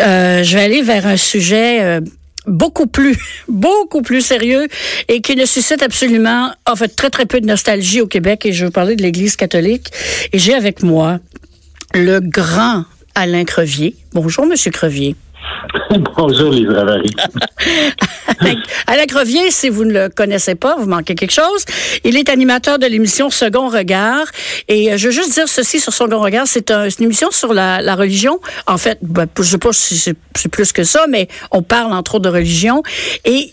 Euh, 0.00 0.42
je 0.42 0.56
vais 0.56 0.62
aller 0.62 0.82
vers 0.82 1.06
un 1.06 1.16
sujet 1.16 1.82
euh, 1.82 2.00
beaucoup 2.46 2.86
plus, 2.86 3.16
beaucoup 3.48 4.02
plus 4.02 4.20
sérieux 4.20 4.68
et 5.08 5.20
qui 5.20 5.36
ne 5.36 5.44
suscite 5.44 5.82
absolument, 5.82 6.52
en 6.66 6.76
fait, 6.76 6.88
très, 6.88 7.10
très 7.10 7.26
peu 7.26 7.40
de 7.40 7.46
nostalgie 7.46 8.00
au 8.00 8.06
Québec. 8.06 8.46
Et 8.46 8.52
je 8.52 8.66
veux 8.66 8.70
parler 8.70 8.96
de 8.96 9.02
l'Église 9.02 9.36
catholique. 9.36 9.90
Et 10.32 10.38
j'ai 10.38 10.54
avec 10.54 10.82
moi 10.82 11.18
le 11.94 12.20
grand 12.20 12.84
Alain 13.14 13.44
Crevier. 13.44 13.96
Bonjour, 14.12 14.46
Monsieur 14.46 14.70
Crevier. 14.70 15.16
Bonjour, 16.16 16.50
Lisa 16.50 16.84
Marie. 16.84 17.14
Alain 18.86 19.06
Crevier, 19.06 19.50
si 19.50 19.68
vous 19.68 19.84
ne 19.84 19.92
le 19.92 20.08
connaissez 20.08 20.54
pas, 20.54 20.76
vous 20.76 20.86
manquez 20.86 21.14
quelque 21.14 21.32
chose. 21.32 21.64
Il 22.04 22.16
est 22.16 22.28
animateur 22.28 22.78
de 22.78 22.86
l'émission 22.86 23.30
Second 23.30 23.68
Regard. 23.68 24.26
Et 24.68 24.92
euh, 24.92 24.96
je 24.96 25.06
veux 25.06 25.12
juste 25.12 25.32
dire 25.34 25.48
ceci 25.48 25.80
sur 25.80 25.92
Second 25.92 26.20
Regard. 26.20 26.46
C'est 26.46 26.70
une 26.70 27.04
émission 27.04 27.30
sur 27.30 27.52
la, 27.52 27.94
religion. 27.94 28.40
En 28.66 28.78
fait, 28.78 28.98
ben, 29.02 29.26
je 29.36 29.42
ne 29.42 29.46
sais 29.46 29.58
pas 29.58 29.72
si 29.72 29.98
c'est 29.98 30.48
plus 30.48 30.72
que 30.72 30.84
ça, 30.84 31.06
mais 31.08 31.28
on 31.50 31.62
parle 31.62 31.92
entre 31.92 32.16
autres 32.16 32.30
de 32.30 32.34
religion. 32.34 32.82
Et 33.24 33.52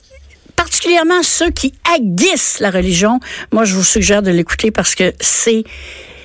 particulièrement 0.55 1.23
ceux 1.23 1.49
qui 1.49 1.73
aguissent 1.95 2.59
la 2.59 2.69
religion, 2.69 3.19
moi, 3.51 3.65
je 3.65 3.75
vous 3.75 3.83
suggère 3.83 4.21
de 4.21 4.31
l'écouter 4.31 4.71
parce 4.71 4.95
que 4.95 5.13
c'est 5.19 5.63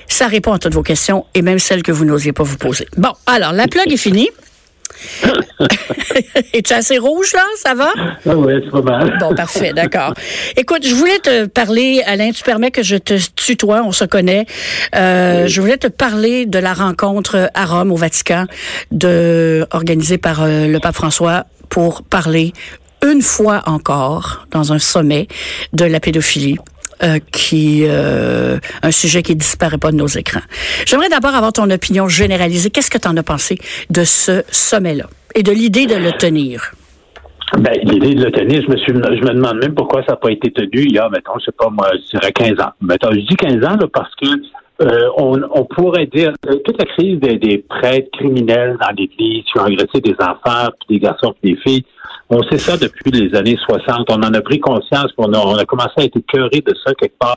ça 0.07 0.27
répond 0.27 0.52
à 0.52 0.59
toutes 0.59 0.75
vos 0.75 0.83
questions 0.83 1.25
et 1.35 1.43
même 1.43 1.61
celles 1.61 1.83
que 1.83 1.93
vous 1.93 2.05
n'osiez 2.05 2.33
pas 2.33 2.43
vous 2.43 2.57
poser. 2.57 2.87
Bon, 2.97 3.13
alors, 3.27 3.52
la 3.52 3.69
plug 3.69 3.93
est 3.93 3.97
finie. 3.97 4.29
Es-tu 6.53 6.73
assez 6.73 6.99
rouge, 6.99 7.33
là? 7.35 7.45
Ça 7.57 7.75
va? 7.75 7.93
Ah 7.97 8.37
oui, 8.37 8.55
c'est 8.65 8.71
pas 8.71 8.83
mal. 8.83 9.19
Bon, 9.21 9.35
parfait, 9.35 9.73
d'accord. 9.73 10.15
Écoute, 10.57 10.87
je 10.87 10.95
voulais 10.95 11.19
te 11.19 11.47
parler, 11.47 12.03
Alain, 12.07 12.31
tu 12.31 12.43
permets 12.43 12.71
que 12.71 12.83
je 12.83 12.97
te 12.97 13.15
tutoie, 13.37 13.83
on 13.85 13.93
se 13.93 14.05
connaît. 14.05 14.47
Euh, 14.95 15.47
je 15.47 15.61
voulais 15.61 15.77
te 15.77 15.87
parler 15.87 16.47
de 16.47 16.59
la 16.59 16.73
rencontre 16.73 17.51
à 17.55 17.67
Rome, 17.67 17.93
au 17.93 17.97
Vatican, 17.97 18.47
de, 18.91 19.67
organisée 19.73 20.19
par 20.19 20.43
euh, 20.43 20.67
le 20.67 20.81
pape 20.81 20.95
François 20.95 21.45
pour 21.69 22.03
parler 22.03 22.53
une 23.03 23.23
fois 23.23 23.63
encore, 23.67 24.46
dans 24.51 24.73
un 24.73 24.79
sommet, 24.79 25.27
de 25.73 25.85
la 25.85 26.01
pédophilie. 26.01 26.59
Euh, 27.02 27.18
qui 27.32 27.84
euh, 27.87 28.59
un 28.82 28.90
sujet 28.90 29.23
qui 29.23 29.34
disparaît 29.34 29.79
pas 29.79 29.90
de 29.90 29.96
nos 29.96 30.06
écrans. 30.06 30.43
J'aimerais 30.84 31.09
d'abord 31.09 31.34
avoir 31.34 31.51
ton 31.51 31.70
opinion 31.70 32.09
généralisée. 32.09 32.68
Qu'est-ce 32.68 32.90
que 32.90 32.98
tu 32.98 33.09
en 33.09 33.16
as 33.16 33.23
pensé 33.23 33.56
de 33.88 34.04
ce 34.04 34.43
sommet-là 34.51 35.06
et 35.34 35.43
de 35.43 35.51
l'idée 35.51 35.87
de 35.87 35.95
le 35.95 36.12
tenir? 36.12 36.73
Ben, 37.56 37.73
l'idée 37.84 38.15
de 38.15 38.24
le 38.26 38.30
tenir, 38.30 38.62
je 38.62 38.71
me 38.71 38.76
suis, 38.76 38.93
je 38.93 39.24
me 39.24 39.32
demande 39.32 39.62
même 39.62 39.74
pourquoi 39.74 40.02
ça 40.02 40.12
n'a 40.12 40.16
pas 40.16 40.30
été 40.30 40.52
tenu 40.52 40.82
il 40.82 40.93
y 40.93 40.98
a, 40.98 41.09
mettons, 41.09 41.38
je 41.38 41.46
sais 41.46 41.52
pas, 41.59 41.71
moi, 41.71 41.90
je 41.95 42.18
dirais 42.18 42.32
15 42.32 42.60
ans. 42.60 42.73
Mettons, 42.82 43.10
je 43.12 43.21
dis 43.21 43.37
15 43.37 43.54
ans, 43.65 43.76
là, 43.80 43.87
parce 43.90 44.15
que 44.16 44.26
euh, 44.83 45.09
on, 45.17 45.41
on, 45.53 45.65
pourrait 45.65 46.07
dire 46.07 46.33
euh, 46.49 46.57
toute 46.65 46.79
la 46.79 46.87
crise 46.87 47.21
des, 47.21 47.37
des 47.37 47.59
prêtres 47.59 48.09
criminels 48.13 48.79
dans 48.81 48.91
l'Église 48.97 49.45
qui 49.45 49.59
ont 49.59 49.65
agressé 49.65 50.01
des 50.01 50.15
enfants, 50.21 50.71
puis 50.79 50.97
des 50.97 50.99
garçons, 51.01 51.35
puis 51.41 51.53
des 51.53 51.61
filles. 51.61 51.85
On 52.31 52.43
sait 52.45 52.59
ça 52.59 52.77
depuis 52.77 53.11
les 53.11 53.37
années 53.37 53.59
60. 53.69 54.07
On 54.11 54.23
en 54.23 54.33
a 54.35 54.41
pris 54.41 54.61
conscience. 54.61 55.13
On 55.19 55.33
a, 55.33 55.39
on 55.39 55.57
a 55.57 55.65
commencé 55.65 55.93
à 55.99 56.05
être 56.05 56.17
écœuré 56.17 56.63
de 56.65 56.75
ça 56.85 56.95
quelque 56.95 57.19
part 57.19 57.37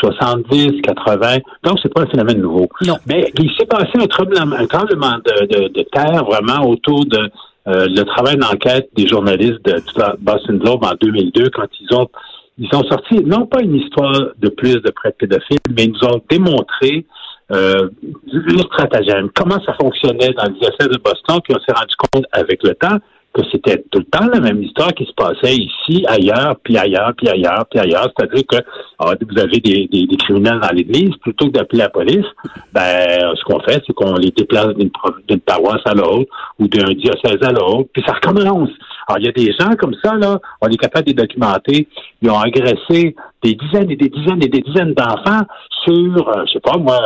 70, 0.00 0.82
80. 0.82 1.38
Donc, 1.62 1.78
c'est 1.82 1.92
pas 1.92 2.02
un 2.02 2.06
phénomène 2.06 2.40
nouveau. 2.40 2.68
Non. 2.86 2.96
Mais 3.06 3.32
il 3.38 3.50
s'est 3.58 3.66
passé 3.66 3.90
un 3.94 4.06
tremblement, 4.06 4.54
un 4.56 4.66
tremblement 4.66 5.18
de, 5.24 5.46
de, 5.46 5.68
de, 5.68 5.82
terre 5.92 6.24
vraiment 6.24 6.68
autour 6.68 7.04
de 7.06 7.30
euh, 7.66 7.86
le 7.88 8.02
travail 8.02 8.36
d'enquête 8.36 8.88
des 8.94 9.06
journalistes 9.06 9.64
de 9.64 9.82
Boston 10.20 10.58
Globe 10.58 10.84
en 10.84 10.94
2002 11.00 11.50
quand 11.50 11.66
ils 11.80 11.94
ont 11.94 12.08
ils 12.58 12.74
ont 12.74 12.84
sorti 12.84 13.16
non 13.24 13.46
pas 13.46 13.62
une 13.62 13.76
histoire 13.76 14.30
de 14.38 14.48
plus 14.48 14.76
de 14.76 14.90
prêtres 14.90 15.18
pédophiles, 15.18 15.58
mais 15.76 15.84
ils 15.84 15.92
nous 15.92 16.08
ont 16.08 16.20
démontré 16.30 17.04
euh, 17.52 17.88
le 18.32 18.58
stratagème, 18.58 19.28
comment 19.34 19.60
ça 19.66 19.74
fonctionnait 19.74 20.32
dans 20.32 20.50
les 20.50 20.66
essais 20.66 20.88
de 20.88 20.98
Boston, 20.98 21.40
puis 21.44 21.54
on 21.54 21.60
s'est 21.60 21.78
rendu 21.78 21.94
compte 21.96 22.24
avec 22.32 22.62
le 22.62 22.74
temps 22.74 22.98
que 23.34 23.42
c'était 23.50 23.84
tout 23.90 23.98
le 23.98 24.04
temps 24.04 24.26
la 24.32 24.40
même 24.40 24.62
histoire 24.62 24.94
qui 24.94 25.04
se 25.04 25.12
passait 25.12 25.56
ici, 25.56 26.04
ailleurs, 26.06 26.54
puis 26.62 26.78
ailleurs, 26.78 27.12
puis 27.16 27.28
ailleurs, 27.28 27.66
puis 27.68 27.80
ailleurs. 27.80 28.08
C'est-à-dire 28.16 28.44
que 28.46 28.56
ah, 29.00 29.12
vous 29.20 29.38
avez 29.38 29.58
des, 29.58 29.88
des, 29.88 30.06
des, 30.06 30.16
criminels 30.16 30.60
dans 30.60 30.72
l'Église, 30.72 31.16
plutôt 31.16 31.46
que 31.46 31.50
d'appeler 31.50 31.80
la 31.80 31.88
police, 31.88 32.26
ben 32.72 33.34
ce 33.34 33.42
qu'on 33.44 33.58
fait, 33.60 33.82
c'est 33.84 33.92
qu'on 33.92 34.14
les 34.14 34.30
déplace 34.30 34.74
d'une 34.76 35.40
paroisse 35.40 35.82
à 35.84 35.94
l'autre 35.94 36.30
ou 36.60 36.68
d'un 36.68 36.92
diocèse 36.94 37.42
à 37.42 37.50
l'autre, 37.50 37.88
puis 37.92 38.04
ça 38.06 38.12
recommence. 38.14 38.70
Alors, 39.06 39.18
il 39.18 39.26
y 39.26 39.28
a 39.28 39.32
des 39.32 39.52
gens 39.52 39.74
comme 39.78 39.94
ça, 40.02 40.14
là, 40.14 40.38
on 40.60 40.68
est 40.68 40.76
capable 40.76 41.06
de 41.06 41.10
les 41.10 41.26
documenter. 41.26 41.88
Ils 42.22 42.30
ont 42.30 42.38
agressé 42.38 43.14
des 43.42 43.54
dizaines 43.54 43.90
et 43.90 43.96
des 43.96 44.08
dizaines 44.08 44.42
et 44.42 44.48
des 44.48 44.60
dizaines 44.60 44.94
d'enfants 44.94 45.42
sur, 45.84 46.28
euh, 46.28 46.44
je 46.46 46.52
sais 46.52 46.60
pas 46.60 46.78
moi, 46.78 46.98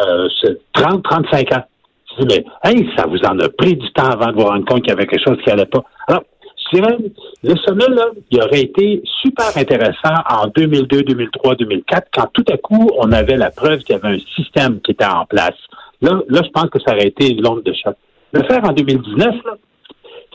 30, 0.72 0.98
euh, 0.98 1.00
35 1.03 1.53
ans. 1.53 1.64
Je 2.10 2.25
dis, 2.25 2.36
mais, 2.36 2.44
hey, 2.64 2.88
ça 2.97 3.06
vous 3.06 3.19
en 3.25 3.38
a 3.38 3.48
pris 3.48 3.76
du 3.76 3.91
temps 3.92 4.10
avant 4.10 4.28
de 4.28 4.32
vous 4.32 4.47
rendre 4.47 4.64
compte 4.64 4.82
qu'il 4.82 4.91
y 4.91 4.92
avait 4.92 5.06
quelque 5.06 5.25
chose 5.26 5.38
qui 5.42 5.50
allait 5.50 5.66
pas. 5.66 5.82
Alors, 6.06 6.22
je 6.70 6.78
dirais, 6.78 6.97
le 7.42 7.56
sommet, 7.66 7.88
là, 7.88 8.06
il 8.30 8.42
aurait 8.42 8.62
été 8.62 9.03
super 9.22 9.56
intéressant 9.56 10.15
en 10.28 10.47
2002, 10.48 11.03
2003, 11.03 11.54
2004, 11.56 12.09
quand 12.12 12.28
tout 12.32 12.44
à 12.53 12.56
coup, 12.56 12.91
on 12.98 13.12
avait 13.12 13.36
la 13.36 13.50
preuve 13.50 13.78
qu'il 13.80 13.94
y 13.94 13.98
avait 13.98 14.16
un 14.16 14.19
système 14.36 14.80
qui 14.80 14.92
était 14.92 15.04
en 15.04 15.25
place. 15.26 15.56
Là, 16.03 16.20
là, 16.28 16.41
je 16.44 16.50
pense 16.50 16.70
que 16.70 16.80
ça 16.80 16.92
aurait 16.92 17.09
été 17.09 17.34
l'onde 17.34 17.62
de 17.62 17.72
choc. 17.72 17.97
Le 18.32 18.42
faire 18.44 18.62
en 18.65 18.72
2019, 18.72 19.34
là, 19.44 19.56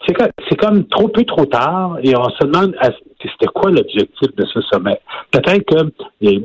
c'est 0.08 0.56
comme 0.58 0.86
trop 0.88 1.08
peu 1.08 1.24
trop 1.24 1.46
tard 1.46 1.98
et 2.04 2.16
on 2.16 2.30
se 2.30 2.46
demande 2.46 2.76
c'était 3.22 3.52
quoi 3.54 3.72
l'objectif 3.72 4.36
de 4.36 4.46
ce 4.46 4.62
sommet? 4.62 5.00
Peut-être 5.32 5.64
que 5.66 5.84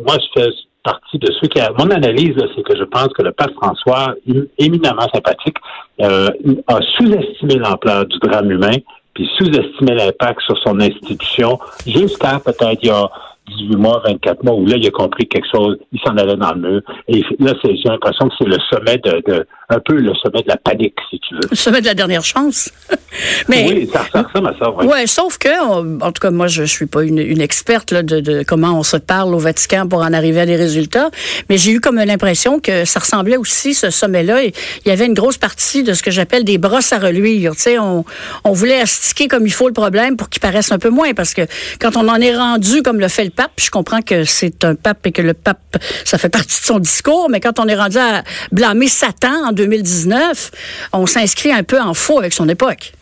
moi 0.04 0.16
je 0.18 0.40
fais 0.40 0.48
partie 0.84 1.18
de 1.18 1.30
ceux 1.40 1.48
qui 1.48 1.60
mon 1.78 1.90
analyse 1.90 2.36
c'est 2.54 2.62
que 2.62 2.76
je 2.76 2.84
pense 2.84 3.08
que 3.08 3.22
le 3.22 3.32
pape 3.32 3.52
François 3.60 4.14
éminemment 4.58 5.08
sympathique 5.12 5.56
euh, 6.00 6.30
a 6.68 6.78
sous-estimé 6.96 7.56
l'ampleur 7.56 8.06
du 8.06 8.18
drame 8.18 8.50
humain 8.50 8.76
puis 9.14 9.28
sous-estimé 9.36 9.94
l'impact 9.94 10.40
sur 10.42 10.56
son 10.58 10.80
institution 10.80 11.58
jusqu'à 11.86 12.38
peut-être 12.38 12.78
il 12.82 12.88
y 12.88 12.90
a 12.90 13.10
18 13.56 13.76
mois, 13.76 14.02
24 14.06 14.44
mois, 14.44 14.54
où 14.54 14.66
là, 14.66 14.76
il 14.76 14.86
a 14.86 14.90
compris 14.90 15.26
quelque 15.28 15.48
chose, 15.50 15.76
il 15.92 16.00
s'en 16.00 16.16
allait 16.16 16.36
dans 16.36 16.52
le 16.52 16.60
mur. 16.60 16.82
Et 17.08 17.22
là, 17.38 17.52
j'ai 17.62 17.74
l'impression 17.84 18.28
que 18.28 18.34
c'est 18.38 18.48
le 18.48 18.58
sommet 18.70 18.98
de, 18.98 19.46
un 19.70 19.80
peu 19.80 19.94
le 19.94 20.14
sommet 20.14 20.42
de 20.42 20.48
la 20.48 20.56
panique, 20.56 20.94
si 21.10 21.18
tu 21.20 21.34
veux. 21.34 21.40
Le 21.50 21.56
sommet 21.56 21.80
de 21.80 21.86
la 21.86 21.94
dernière 21.94 22.24
chance. 22.24 22.70
Mais, 23.48 23.66
oui, 23.68 23.90
ça, 23.92 24.02
ressemble 24.22 24.48
à 24.48 24.54
ça, 24.58 24.70
oui. 24.70 24.86
Ouais, 24.86 25.06
sauf 25.06 25.38
que, 25.38 26.02
en 26.02 26.12
tout 26.12 26.20
cas, 26.20 26.30
moi, 26.30 26.46
je, 26.46 26.64
suis 26.64 26.86
pas 26.86 27.02
une, 27.02 27.18
une 27.18 27.40
experte 27.40 27.90
là, 27.90 28.02
de, 28.02 28.20
de, 28.20 28.42
comment 28.46 28.78
on 28.78 28.82
se 28.82 28.96
parle 28.96 29.34
au 29.34 29.38
Vatican 29.38 29.88
pour 29.88 30.00
en 30.00 30.12
arriver 30.12 30.40
à 30.40 30.46
des 30.46 30.56
résultats, 30.56 31.10
mais 31.48 31.58
j'ai 31.58 31.72
eu 31.72 31.80
comme 31.80 31.96
l'impression 31.96 32.60
que 32.60 32.84
ça 32.84 33.00
ressemblait 33.00 33.36
aussi, 33.36 33.74
ce 33.74 33.90
sommet-là, 33.90 34.44
il 34.44 34.52
y 34.86 34.90
avait 34.90 35.06
une 35.06 35.14
grosse 35.14 35.38
partie 35.38 35.82
de 35.82 35.92
ce 35.94 36.02
que 36.02 36.10
j'appelle 36.10 36.44
des 36.44 36.58
brosses 36.58 36.92
à 36.92 36.98
reluire. 36.98 37.52
Tu 37.54 37.62
sais, 37.62 37.78
on, 37.78 38.04
on 38.44 38.52
voulait 38.52 38.80
astiquer 38.80 39.28
comme 39.28 39.46
il 39.46 39.52
faut 39.52 39.68
le 39.68 39.74
problème 39.74 40.16
pour 40.16 40.28
qu'il 40.28 40.40
paraisse 40.40 40.72
un 40.72 40.78
peu 40.78 40.90
moins, 40.90 41.14
parce 41.14 41.34
que 41.34 41.42
quand 41.80 41.96
on 41.96 42.08
en 42.08 42.16
est 42.16 42.36
rendu 42.36 42.82
comme 42.82 43.00
le 43.00 43.08
fait 43.08 43.24
le 43.24 43.30
je 43.56 43.70
comprends 43.70 44.02
que 44.02 44.24
c'est 44.24 44.64
un 44.64 44.74
pape 44.74 45.06
et 45.06 45.12
que 45.12 45.22
le 45.22 45.34
pape, 45.34 45.76
ça 46.04 46.18
fait 46.18 46.28
partie 46.28 46.60
de 46.60 46.66
son 46.66 46.78
discours, 46.78 47.28
mais 47.30 47.40
quand 47.40 47.58
on 47.58 47.66
est 47.66 47.76
rendu 47.76 47.98
à 47.98 48.22
blâmer 48.52 48.88
Satan 48.88 49.48
en 49.48 49.52
2019, 49.52 50.50
on 50.92 51.06
s'inscrit 51.06 51.52
un 51.52 51.62
peu 51.62 51.80
en 51.80 51.94
faux 51.94 52.18
avec 52.18 52.32
son 52.32 52.48
époque. 52.48 52.92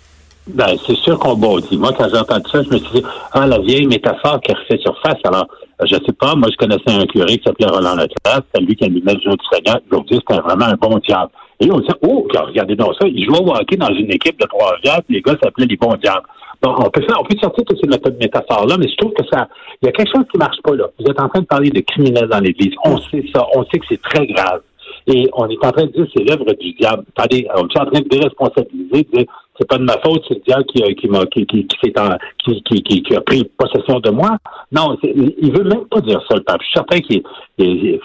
Ben, 0.47 0.77
c'est 0.87 0.97
sûr 0.97 1.19
qu'on 1.19 1.35
bondit. 1.35 1.77
Moi, 1.77 1.93
quand 1.99 2.09
j'ai 2.09 2.19
entendu 2.19 2.45
ça, 2.51 2.63
je 2.63 2.69
me 2.69 2.79
suis 2.79 3.01
dit, 3.01 3.03
ah, 3.33 3.47
la 3.47 3.59
vieille 3.59 3.87
métaphore 3.87 4.41
qui 4.41 4.53
refait 4.53 4.79
surface. 4.79 5.19
Alors, 5.25 5.49
je 5.85 5.95
sais 5.95 6.13
pas, 6.19 6.35
moi, 6.35 6.49
je 6.51 6.57
connaissais 6.57 6.91
un 6.91 7.07
curé 7.07 7.39
qui 7.39 7.45
s'appelait 7.45 7.67
Roland 7.67 7.95
Leclerc, 7.97 8.43
c'est 8.55 8.61
lui 8.63 8.75
qui 8.77 8.85
a 8.85 8.89
mis 8.89 9.01
le 9.01 9.13
jeu 9.13 9.31
du 9.31 9.47
Seigneur. 9.53 9.81
Aujourd'hui, 9.91 10.19
c'était 10.19 10.41
vraiment 10.41 10.67
un 10.67 10.75
bon 10.75 10.99
diable. 10.99 11.31
Et 11.61 11.71
on 11.71 11.81
dit, 11.81 11.89
oh, 12.03 12.27
regardez 12.33 12.77
donc 12.77 12.95
ça, 13.01 13.07
il 13.07 13.25
jouait 13.25 13.41
au 13.41 13.55
hockey 13.55 13.77
dans 13.77 13.95
une 13.95 14.13
équipe 14.13 14.39
de 14.41 14.47
trois 14.47 14.75
diables, 14.83 15.05
les 15.09 15.21
gars 15.21 15.37
s'appelaient 15.43 15.67
les 15.67 15.77
bons 15.77 15.95
diables 16.03 16.27
on 16.65 16.91
peut 16.91 17.03
faire, 17.03 17.21
on 17.21 17.25
peut 17.25 17.37
sortir 17.41 17.65
de 17.65 17.93
cette 17.93 18.19
métaphore-là, 18.21 18.77
mais 18.79 18.89
je 18.89 18.97
trouve 18.97 19.13
que 19.13 19.25
ça, 19.31 19.49
il 19.83 19.87
y 19.87 19.89
a 19.89 19.93
quelque 19.93 20.11
chose 20.15 20.25
qui 20.31 20.39
marche 20.39 20.61
pas 20.63 20.75
là. 20.75 20.87
Vous 20.99 21.07
êtes 21.07 21.21
en 21.21 21.29
train 21.29 21.41
de 21.41 21.47
parler 21.47 21.71
de 21.71 21.81
criminels 21.81 22.29
dans 22.29 22.41
l'Église. 22.41 22.75
On 22.85 22.97
sait 22.99 23.25
ça. 23.35 23.47
On 23.55 23.65
sait 23.65 23.79
que 23.79 23.87
c'est 23.89 24.03
très 24.03 24.27
grave. 24.27 24.63
Et 25.07 25.29
on 25.35 25.49
est 25.49 25.65
en 25.65 25.71
train 25.71 25.87
de 25.87 25.93
dire 25.93 26.07
c'est 26.15 26.25
l'œuvre 26.25 26.53
du 26.55 26.73
diable. 26.73 27.05
Attendez, 27.17 27.47
on 27.55 27.69
est 27.69 27.79
en 27.79 27.87
train 27.87 28.01
de 28.01 28.09
déresponsabiliser, 28.09 29.05
de 29.05 29.17
dire 29.19 29.27
c'est 29.59 29.69
pas 29.69 29.79
de 29.79 29.85
ma 29.85 29.99
faute, 30.05 30.23
c'est 30.29 30.35
le 30.35 30.41
diable 30.47 30.65
qui, 30.67 30.95
qui 30.95 31.09
m'a 31.09 31.25
qui, 31.27 31.47
qui, 31.47 31.67
qui, 31.67 32.83
qui, 32.83 33.03
qui, 33.03 33.17
a 33.17 33.21
pris 33.21 33.45
possession 33.57 34.01
de 34.01 34.11
moi. 34.11 34.37
Non, 34.73 34.97
il 35.03 35.53
veut 35.53 35.65
même 35.65 35.87
pas 35.87 36.01
dire 36.01 36.21
ça, 36.29 36.37
le 36.37 36.43
pape. 36.43 36.61
Je 36.61 36.67
suis 36.67 36.75
certain 36.75 37.01
qu'il 37.01 37.23
est, 37.59 38.01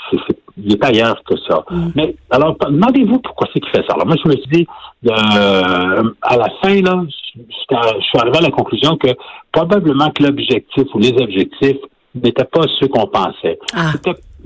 il 0.57 0.73
est 0.73 0.83
ailleurs 0.83 1.21
que 1.23 1.35
ça. 1.47 1.63
Mm. 1.69 1.89
Mais 1.95 2.15
alors, 2.29 2.55
demandez-vous 2.57 3.19
pourquoi 3.19 3.47
c'est 3.53 3.59
qu'il 3.59 3.69
fait 3.71 3.85
ça. 3.87 3.95
Alors 3.95 4.07
moi, 4.07 4.15
je 4.23 4.29
me 4.29 4.35
suis 4.35 4.47
dit, 4.51 4.67
euh, 5.07 6.03
à 6.21 6.37
la 6.37 6.47
fin, 6.61 6.81
là, 6.81 7.03
je 7.35 8.03
suis 8.03 8.19
arrivé 8.19 8.37
à 8.37 8.41
la 8.41 8.51
conclusion 8.51 8.97
que 8.97 9.09
probablement 9.51 10.09
que 10.11 10.23
l'objectif 10.23 10.85
ou 10.93 10.99
les 10.99 11.13
objectifs 11.21 11.77
n'étaient 12.15 12.45
pas 12.45 12.61
ceux 12.79 12.87
qu'on 12.87 13.07
pensait. 13.07 13.59
Ah. 13.73 13.91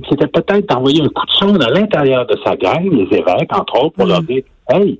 C'était 0.09 0.27
peut-être 0.27 0.67
d'envoyer 0.67 1.01
un 1.01 1.07
coup 1.07 1.25
de 1.25 1.31
sonde 1.31 1.63
à 1.63 1.69
l'intérieur 1.69 2.25
de 2.25 2.37
sa 2.43 2.55
gang, 2.55 2.83
les 2.83 3.17
évêques, 3.17 3.55
entre 3.55 3.83
autres, 3.83 3.95
pour 3.95 4.07
leur 4.07 4.21
mm. 4.21 4.25
dire 4.25 4.43
Hey, 4.67 4.99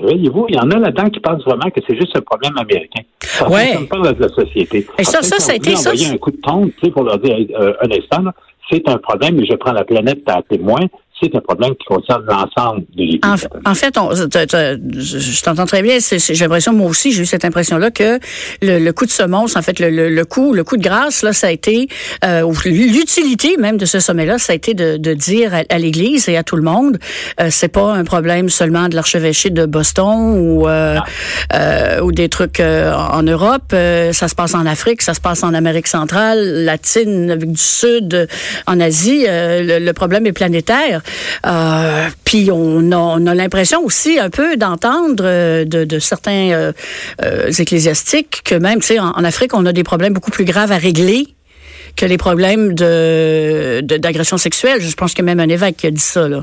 Voyez-vous, 0.00 0.46
il 0.48 0.56
y 0.56 0.58
en 0.58 0.70
a 0.70 0.78
là-dedans 0.78 1.08
qui 1.10 1.20
pensent 1.20 1.44
vraiment 1.44 1.70
que 1.70 1.80
c'est 1.86 1.96
juste 1.96 2.16
un 2.16 2.20
problème 2.20 2.56
américain. 2.58 3.02
Ça 3.20 3.48
ne 3.48 3.86
pas 3.86 4.12
de 4.12 4.20
la 4.20 4.28
société. 4.28 4.86
Et 4.98 5.04
ça, 5.04 5.22
ça, 5.22 5.38
ça 5.38 5.52
a 5.52 5.56
été 5.56 5.76
ça. 5.76 5.90
un 5.90 6.16
coup 6.18 6.30
de 6.30 6.36
tonde, 6.38 6.70
tu 6.78 6.86
sais, 6.86 6.90
pour 6.90 7.04
leur 7.04 7.18
dire, 7.18 7.36
euh, 7.58 7.74
un 7.82 7.90
instant, 7.90 8.30
c'est 8.70 8.88
un 8.88 8.98
problème, 8.98 9.36
mais 9.36 9.46
je 9.46 9.54
prends 9.54 9.72
la 9.72 9.84
planète 9.84 10.22
à 10.26 10.42
témoin. 10.42 10.80
C'est 11.22 11.34
un 11.34 11.40
problème 11.40 11.74
qui 11.76 11.86
concerne 11.86 12.24
l'ensemble 12.26 12.80
de 12.94 13.02
l'Église. 13.02 13.20
En, 13.64 13.74
fait, 13.74 13.96
on, 13.98 14.14
je, 14.14 15.42
t'entends 15.42 15.66
très 15.66 15.82
bien. 15.82 15.98
J'ai 15.98 16.34
l'impression, 16.34 16.72
moi 16.72 16.88
aussi, 16.88 17.12
j'ai 17.12 17.22
eu 17.22 17.26
cette 17.26 17.44
impression-là 17.44 17.90
que 17.90 18.18
le, 18.60 18.90
coup 18.92 19.06
de 19.06 19.10
semonce, 19.10 19.56
en 19.56 19.62
fait, 19.62 19.80
le, 19.80 19.90
le, 19.90 20.24
coup, 20.24 20.52
le 20.52 20.64
coup 20.64 20.76
de 20.76 20.82
grâce, 20.82 21.22
là, 21.22 21.32
ça 21.32 21.48
a 21.48 21.50
été 21.50 21.88
euh, 22.24 22.52
l'utilité 22.66 23.56
même 23.58 23.76
de 23.76 23.86
ce 23.86 24.00
sommet-là, 24.00 24.38
ça 24.38 24.52
a 24.52 24.56
été 24.56 24.74
de, 24.74 24.96
de 24.96 25.14
dire 25.14 25.52
à, 25.68 25.78
l'Église 25.78 26.28
et 26.28 26.36
à 26.36 26.42
tout 26.42 26.56
le 26.56 26.62
monde, 26.62 26.98
euh, 27.40 27.48
c'est 27.50 27.68
pas 27.68 27.92
un 27.92 28.04
problème 28.04 28.48
seulement 28.48 28.88
de 28.88 28.94
l'archevêché 28.94 29.50
de 29.50 29.66
Boston 29.66 30.38
ou 30.38 30.68
euh, 30.68 30.98
euh 31.54 32.00
ou 32.00 32.12
des 32.12 32.28
trucs 32.28 32.60
euh, 32.60 32.92
en 32.92 33.22
Europe. 33.22 33.72
ça 33.72 34.28
se 34.28 34.34
passe 34.34 34.54
en 34.54 34.66
Afrique, 34.66 35.02
ça 35.02 35.14
se 35.14 35.20
passe 35.20 35.42
en 35.42 35.54
Amérique 35.54 35.86
centrale, 35.86 36.64
latine, 36.64 37.36
du 37.36 37.56
Sud, 37.56 38.28
en 38.66 38.80
Asie. 38.80 39.24
le 39.26 39.92
problème 39.92 40.26
est 40.26 40.32
planétaire. 40.32 41.02
Euh, 41.46 42.08
puis 42.24 42.50
on 42.52 42.92
a, 42.92 42.96
on 42.96 43.26
a 43.26 43.34
l'impression 43.34 43.84
aussi 43.84 44.18
un 44.18 44.30
peu 44.30 44.56
d'entendre 44.56 45.24
euh, 45.24 45.64
de, 45.64 45.84
de, 45.84 45.98
certains 45.98 46.50
euh, 46.50 46.72
euh, 47.22 47.50
ecclésiastiques 47.50 48.42
que 48.44 48.54
même, 48.54 48.80
tu 48.80 48.86
sais, 48.86 48.98
en, 48.98 49.12
Afrique, 49.24 49.54
on 49.54 49.66
a 49.66 49.72
des 49.72 49.84
problèmes 49.84 50.12
beaucoup 50.12 50.30
plus 50.30 50.44
graves 50.44 50.72
à 50.72 50.78
régler 50.78 51.28
que 51.96 52.04
les 52.04 52.18
problèmes 52.18 52.74
de 52.74 53.80
d'agression 53.80 54.36
sexuelle. 54.36 54.80
Je 54.80 54.94
pense 54.94 55.14
qu'il 55.14 55.24
y 55.24 55.28
a 55.28 55.34
même 55.34 55.40
un 55.40 55.52
évêque 55.52 55.78
qui 55.78 55.86
a 55.86 55.90
dit 55.90 55.98
ça. 55.98 56.28
Là. 56.28 56.42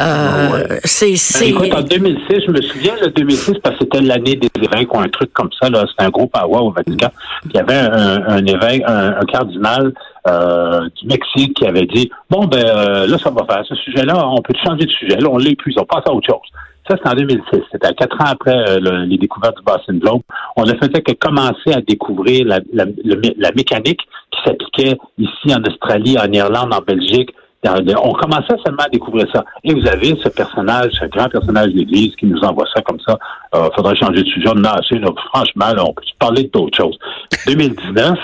Euh, 0.00 0.78
c'est, 0.84 1.14
ben, 1.40 1.48
écoute, 1.48 1.74
en 1.74 1.82
2006, 1.82 2.44
je 2.46 2.50
me 2.50 2.62
souviens, 2.62 2.94
le 3.00 3.08
2006, 3.10 3.54
parce 3.62 3.76
que 3.76 3.84
c'était 3.84 4.00
l'année 4.00 4.36
des 4.36 4.50
évêques 4.56 4.92
ou 4.94 4.98
un 4.98 5.08
truc 5.08 5.32
comme 5.32 5.50
ça, 5.60 5.68
là, 5.68 5.84
c'était 5.88 6.04
un 6.04 6.10
gros 6.10 6.26
power 6.26 6.60
au 6.60 6.70
Vatican. 6.70 7.10
Il 7.46 7.52
y 7.52 7.58
avait 7.58 7.74
un, 7.74 8.26
un 8.26 8.46
évêque, 8.46 8.82
un, 8.86 9.16
un 9.20 9.24
cardinal 9.26 9.92
euh, 10.28 10.88
du 11.00 11.06
Mexique 11.06 11.54
qui 11.54 11.66
avait 11.66 11.86
dit 11.86 12.10
Bon, 12.30 12.46
ben 12.46 12.64
euh, 12.64 13.06
là, 13.06 13.18
ça 13.18 13.30
va 13.30 13.44
faire. 13.44 13.64
Ce 13.66 13.74
sujet-là, 13.74 14.28
on 14.28 14.40
peut 14.40 14.54
changer 14.64 14.86
de 14.86 14.90
sujet. 14.90 15.16
Là, 15.16 15.28
on 15.30 15.38
l'épuise, 15.38 15.76
on 15.78 15.84
passe 15.84 16.04
à 16.06 16.12
autre 16.12 16.26
chose. 16.26 16.48
Ça, 16.88 16.96
c'est 17.02 17.08
en 17.08 17.14
2006. 17.14 17.60
C'était 17.70 17.92
quatre 17.94 18.20
ans 18.20 18.30
après 18.30 18.56
euh, 18.56 19.04
les 19.06 19.18
découvertes 19.18 19.56
du 19.56 19.62
bassin 19.62 19.94
Globe. 19.94 20.22
On 20.56 20.64
ne 20.64 20.74
faisait 20.74 21.02
que 21.02 21.12
commencer 21.12 21.72
à 21.72 21.80
découvrir 21.80 22.46
la 22.46 23.50
mécanique 23.56 24.00
qui 24.30 24.40
s'appliquait 24.44 24.98
ici 25.18 25.54
en 25.54 25.62
Australie, 25.62 26.16
en 26.18 26.30
Irlande, 26.32 26.72
en 26.72 26.80
Belgique, 26.80 27.30
on 27.64 28.12
commençait 28.12 28.56
seulement 28.64 28.84
à 28.84 28.88
découvrir 28.88 29.26
ça. 29.32 29.44
Et 29.62 29.72
vous 29.72 29.86
avez 29.86 30.16
ce 30.22 30.28
personnage, 30.28 30.90
ce 31.00 31.06
grand 31.06 31.28
personnage 31.28 31.68
de 31.68 31.78
l'Église 31.78 32.14
qui 32.16 32.26
nous 32.26 32.40
envoie 32.40 32.66
ça 32.74 32.82
comme 32.82 32.98
ça. 33.06 33.16
Il 33.54 33.58
euh, 33.58 33.68
faudrait 33.76 33.94
changer 33.96 34.22
de 34.22 34.28
sujet. 34.28 34.48
Non, 34.54 35.14
franchement, 35.32 35.84
on 35.86 35.92
peut 35.92 36.02
parler 36.18 36.50
d'autres 36.52 36.76
choses. 36.76 36.98
2019, 37.46 38.18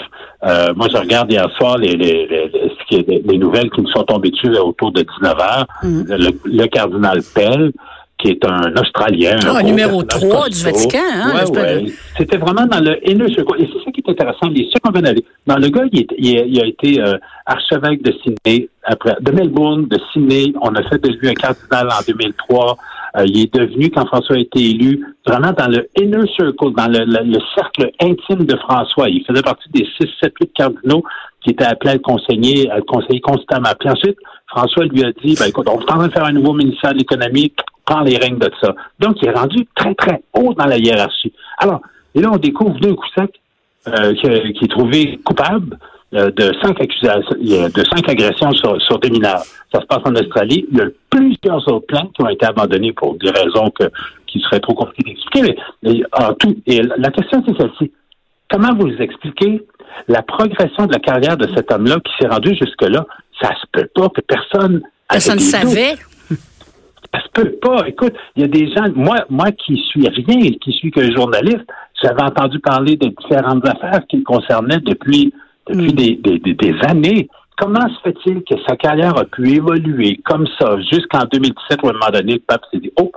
euh, 0.45 0.73
moi, 0.75 0.87
je 0.93 0.97
regarde 0.99 1.31
hier 1.31 1.49
soir 1.57 1.79
les, 1.79 1.97
les, 1.97 2.27
les, 2.91 3.23
les, 3.25 3.39
nouvelles 3.39 3.71
qui 3.71 3.81
nous 3.81 3.91
sont 3.91 4.05
tombées 4.05 4.31
dessus 4.31 4.57
autour 4.59 4.93
de 4.93 5.03
19 5.03 5.41
heures. 5.41 5.67
Mm. 5.83 6.03
Le, 6.45 6.67
cardinal 6.67 7.21
Pell, 7.35 7.73
qui 8.19 8.31
est 8.31 8.45
un 8.45 8.75
Australien. 8.77 9.39
Ah, 9.47 9.63
numéro 9.63 10.03
3 10.03 10.49
du 10.49 10.63
Vatican. 10.63 10.99
Hein, 11.15 11.45
ouais, 11.53 11.87
C'était 12.17 12.37
vraiment 12.37 12.67
dans 12.67 12.81
le 12.81 12.99
haineux 13.09 13.29
Et 13.29 13.35
c'est 13.37 13.85
ça 13.85 13.91
qui 13.93 14.03
est 14.05 14.11
intéressant. 14.11 14.49
Les 14.49 14.69
secondes 14.75 15.23
Dans 15.47 15.57
le 15.57 15.69
gars, 15.69 15.85
il, 15.93 16.07
il, 16.19 16.61
a 16.61 16.67
été 16.67 17.01
euh, 17.01 17.17
archevêque 17.47 18.03
de 18.03 18.13
Sydney, 18.23 18.69
après, 18.83 19.17
de 19.21 19.31
Melbourne, 19.31 19.87
de 19.87 19.99
Sydney. 20.13 20.53
On 20.61 20.75
a 20.75 20.83
fait 20.89 21.03
de 21.03 21.11
lui 21.11 21.29
un 21.29 21.35
cardinal 21.35 21.89
en 21.89 22.03
2003. 22.07 22.77
Euh, 23.17 23.25
il 23.27 23.43
est 23.43 23.55
devenu, 23.55 23.91
quand 23.91 24.07
François 24.07 24.37
a 24.37 24.41
été 24.41 24.61
élu, 24.61 25.05
vraiment 25.27 25.53
dans 25.57 25.69
le 25.69 25.89
inner 25.97 26.27
circle, 26.37 26.73
dans 26.77 26.89
le, 26.89 27.05
le, 27.05 27.39
cercle 27.55 27.91
intime 28.01 28.45
de 28.45 28.57
François. 28.57 29.09
Il 29.09 29.25
faisait 29.25 29.43
partie 29.43 29.69
des 29.71 29.87
6, 30.01 30.09
7, 30.21 30.33
8 30.41 30.53
cardinaux 30.55 31.05
qui 31.43 31.51
étaient 31.51 31.65
appelés 31.65 31.93
à 31.93 31.95
le 31.95 32.01
conseiller, 32.01 32.69
à 32.71 32.77
le 32.77 32.83
conseiller 32.83 33.21
constamment. 33.21 33.71
Puis 33.79 33.89
ensuite, 33.89 34.19
François 34.49 34.85
lui 34.87 35.05
a 35.05 35.13
dit, 35.13 35.37
ben, 35.39 35.47
écoute, 35.47 35.69
on 35.69 35.79
est 35.79 35.83
en 35.83 35.99
train 35.99 36.09
de 36.09 36.13
faire 36.13 36.25
un 36.25 36.33
nouveau 36.33 36.55
ministère 36.55 36.93
de 36.93 36.99
l'économie, 36.99 37.53
prends 37.85 38.01
les 38.01 38.17
règnes 38.17 38.39
de 38.39 38.51
ça. 38.61 38.75
Donc, 38.99 39.17
il 39.23 39.29
est 39.29 39.33
rendu 39.33 39.67
très, 39.75 39.95
très 39.95 40.23
haut 40.35 40.55
dans 40.55 40.67
la 40.67 40.79
hiérarchie. 40.79 41.33
Alors, 41.59 41.81
et 42.15 42.21
là, 42.21 42.31
on 42.33 42.39
découvre 42.39 42.79
deux 42.81 42.95
coups 42.95 43.11
secs 43.17 43.41
euh, 43.89 44.15
qui, 44.15 44.65
est 44.65 44.71
trouvé 44.71 45.19
coupable 45.25 45.79
euh, 46.15 46.31
de 46.31 46.53
cinq 46.63 46.81
accusations, 46.81 47.37
de 47.39 47.85
cinq 47.85 48.09
agressions 48.09 48.53
sur, 48.53 48.99
des 48.99 49.11
mineurs. 49.11 49.43
Ça 49.73 49.81
se 49.81 49.87
passe 49.87 50.01
en 50.05 50.15
Australie. 50.15 50.67
Il 50.73 50.79
y 50.79 50.81
a 50.81 50.87
plusieurs 51.11 51.67
autres 51.69 51.87
plaintes 51.87 52.11
qui 52.15 52.23
ont 52.23 52.29
été 52.29 52.47
abandonnées 52.47 52.93
pour 52.93 53.17
des 53.17 53.31
raisons 53.31 53.71
que, 53.79 53.85
qui 54.27 54.41
seraient 54.41 54.61
trop 54.61 54.75
compliquées 54.75 55.11
d'expliquer. 55.11 55.57
Mais, 55.83 56.03
en 56.13 56.33
tout, 56.35 56.57
et 56.67 56.83
la 56.83 57.11
question, 57.11 57.43
c'est 57.47 57.57
celle-ci. 57.57 57.93
Comment 58.51 58.75
vous 58.75 58.91
expliquez 58.99 59.63
la 60.09 60.23
progression 60.23 60.87
de 60.87 60.93
la 60.93 60.99
carrière 61.01 61.37
de 61.37 61.47
cet 61.55 61.71
homme-là 61.71 61.97
qui 62.05 62.13
s'est 62.19 62.29
rendu 62.29 62.55
jusque-là? 62.55 63.07
Ça 63.41 63.51
se 63.61 63.67
peut 63.73 63.89
pas 63.95 64.09
que 64.09 64.21
personne... 64.21 64.83
Personne 65.09 65.37
ne 65.37 65.41
savait. 65.41 65.95
Ça 67.13 67.23
se 67.23 67.29
peut 67.33 67.53
pas. 67.63 67.89
Écoute, 67.89 68.15
il 68.37 68.43
y 68.43 68.45
a 68.45 68.49
des 68.49 68.71
gens, 68.71 68.85
moi, 68.95 69.25
moi 69.31 69.51
qui 69.53 69.77
suis 69.91 70.07
rien, 70.09 70.51
qui 70.61 70.73
suis 70.73 70.91
qu'un 70.91 71.11
journaliste, 71.11 71.65
j'avais 72.03 72.23
entendu 72.23 72.59
parler 72.61 72.97
de 72.97 73.09
différentes 73.09 73.67
affaires 73.67 74.01
qui 74.09 74.19
le 74.19 74.25
concernaient 74.25 74.81
depuis, 74.81 75.33
depuis 75.67 75.93
mm. 75.93 76.21
des, 76.21 76.55
des, 76.55 76.77
années. 76.87 77.29
Comment 77.57 77.89
se 77.89 78.01
fait-il 78.03 78.43
que 78.45 78.55
sa 78.67 78.77
carrière 78.77 79.17
a 79.17 79.25
pu 79.25 79.57
évoluer 79.57 80.21
comme 80.25 80.47
ça 80.59 80.77
jusqu'en 80.93 81.25
2017 81.33 81.83
où 81.83 81.89
à 81.89 81.91
un 81.91 81.93
moment 81.95 82.11
donné, 82.13 82.35
le 82.35 82.39
pape 82.41 82.63
s'est 82.71 82.79
dit, 82.79 82.93
oh, 83.01 83.11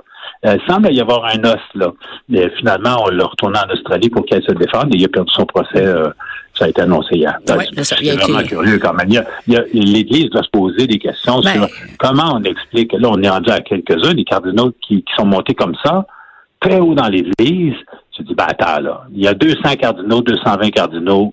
euh, 0.46 0.56
il 0.56 0.72
semble 0.72 0.92
y 0.92 1.00
avoir 1.00 1.24
un 1.26 1.44
os 1.44 1.60
là. 1.74 1.92
Mais 2.28 2.50
finalement, 2.58 3.04
on 3.04 3.10
l'a 3.10 3.24
retourné 3.24 3.58
en 3.58 3.72
Australie 3.72 4.10
pour 4.10 4.24
qu'elle 4.24 4.42
se 4.42 4.52
défende 4.52 4.92
et 4.94 4.98
il 4.98 5.04
a 5.04 5.08
perdu 5.08 5.30
son 5.32 5.46
procès. 5.46 5.86
Euh, 5.86 6.10
ça 6.54 6.66
a 6.66 6.68
été 6.68 6.82
annoncé 6.82 7.16
hier. 7.16 7.38
c'est 7.82 8.14
vraiment 8.14 8.42
curieux 8.42 8.78
quand 8.78 8.94
même. 8.94 9.24
L'Église 9.72 10.30
doit 10.30 10.42
se 10.42 10.50
poser 10.50 10.86
des 10.86 10.98
questions 10.98 11.40
ben 11.40 11.52
sur 11.52 11.68
comment 11.98 12.34
on 12.36 12.42
explique. 12.42 12.92
Là, 12.92 13.08
on 13.10 13.22
est 13.22 13.28
rendu 13.28 13.50
à 13.50 13.60
quelques-uns, 13.60 14.14
des 14.14 14.24
cardinaux 14.24 14.72
qui, 14.86 15.02
qui 15.02 15.12
sont 15.16 15.26
montés 15.26 15.54
comme 15.54 15.74
ça, 15.84 16.06
très 16.60 16.78
haut 16.78 16.94
dans 16.94 17.08
l'Église. 17.08 17.74
Je 18.16 18.22
dis, 18.22 18.34
ben 18.34 18.46
attends, 18.48 18.80
là, 18.80 19.04
il 19.14 19.22
y 19.22 19.28
a 19.28 19.34
200 19.34 19.56
cardinaux, 19.80 20.20
220 20.20 20.70
cardinaux 20.70 21.32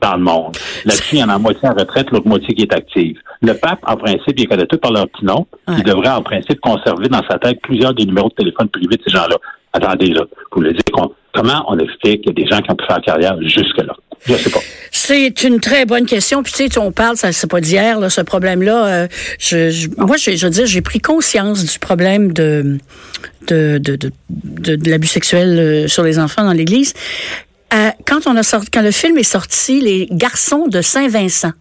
dans 0.00 0.16
le 0.16 0.22
monde. 0.22 0.56
Là-dessus, 0.84 1.16
il 1.16 1.18
y 1.18 1.24
en 1.24 1.28
a 1.28 1.38
moitié 1.38 1.68
en 1.68 1.74
retraite, 1.74 2.10
l'autre 2.10 2.28
moitié 2.28 2.54
qui 2.54 2.62
est 2.62 2.72
active. 2.72 3.18
Le 3.42 3.54
pape, 3.54 3.80
en 3.86 3.96
principe, 3.96 4.38
il 4.38 4.48
connaît 4.48 4.66
tout 4.66 4.78
par 4.78 4.92
leur 4.92 5.08
petit 5.08 5.24
nom. 5.24 5.46
Il 5.68 5.82
devrait, 5.82 6.10
en 6.10 6.22
principe, 6.22 6.60
conserver 6.60 7.08
dans 7.08 7.22
sa 7.28 7.38
tête 7.38 7.60
plusieurs 7.62 7.94
des 7.94 8.04
numéros 8.04 8.28
de 8.28 8.34
téléphone 8.34 8.68
privés 8.68 8.96
de 8.96 9.02
ces 9.06 9.10
gens-là. 9.10 9.36
Attendez, 9.72 10.10
là, 10.10 10.24
vous 10.52 10.60
le 10.60 10.72
dire, 10.72 10.82
comment 11.32 11.64
on 11.68 11.78
explique 11.78 12.22
qu'il 12.22 12.38
y 12.38 12.40
a 12.40 12.44
des 12.44 12.46
gens 12.46 12.60
qui 12.60 12.70
ont 12.70 12.76
pu 12.76 12.84
faire 12.86 13.00
carrière 13.00 13.36
jusque-là? 13.42 13.94
Je 14.26 14.34
sais 14.36 14.50
pas. 14.50 14.60
C'est 14.92 15.44
une 15.44 15.60
très 15.60 15.86
bonne 15.86 16.06
question. 16.06 16.42
Puis 16.42 16.52
tu 16.52 16.68
sais, 16.68 16.78
on 16.78 16.92
parle, 16.92 17.16
ça 17.16 17.32
c'est 17.32 17.46
pas 17.46 17.60
d'hier, 17.60 18.10
ce 18.10 18.20
problème-là. 18.20 18.86
Euh, 18.86 19.08
je, 19.38 19.88
moi, 19.98 20.16
je, 20.16 20.36
je 20.36 20.46
veux 20.46 20.52
dire, 20.52 20.66
j'ai 20.66 20.82
pris 20.82 21.00
conscience 21.00 21.64
du 21.64 21.78
problème 21.78 22.32
de 22.32 22.78
de, 23.46 23.78
de, 23.78 23.96
de, 23.96 24.10
de 24.76 24.90
l'abus 24.90 25.08
sexuel 25.08 25.58
euh, 25.58 25.88
sur 25.88 26.02
les 26.02 26.18
enfants 26.18 26.44
dans 26.44 26.52
l'Église 26.52 26.94
euh, 27.72 27.90
quand 28.04 28.26
on 28.26 28.36
a 28.36 28.42
sorti, 28.42 28.68
quand 28.70 28.82
le 28.82 28.90
film 28.90 29.16
est 29.18 29.22
sorti, 29.22 29.80
les 29.80 30.08
garçons 30.10 30.66
de 30.66 30.82
Saint-Vincent. 30.82 31.52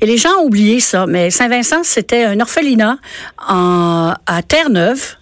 Et 0.00 0.06
les 0.06 0.18
gens 0.18 0.30
ont 0.40 0.44
oublié 0.44 0.78
ça, 0.80 1.06
mais 1.06 1.30
Saint-Vincent, 1.30 1.84
c'était 1.84 2.24
un 2.24 2.38
orphelinat 2.40 2.98
en, 3.48 4.14
à 4.26 4.42
Terre-Neuve. 4.42 5.16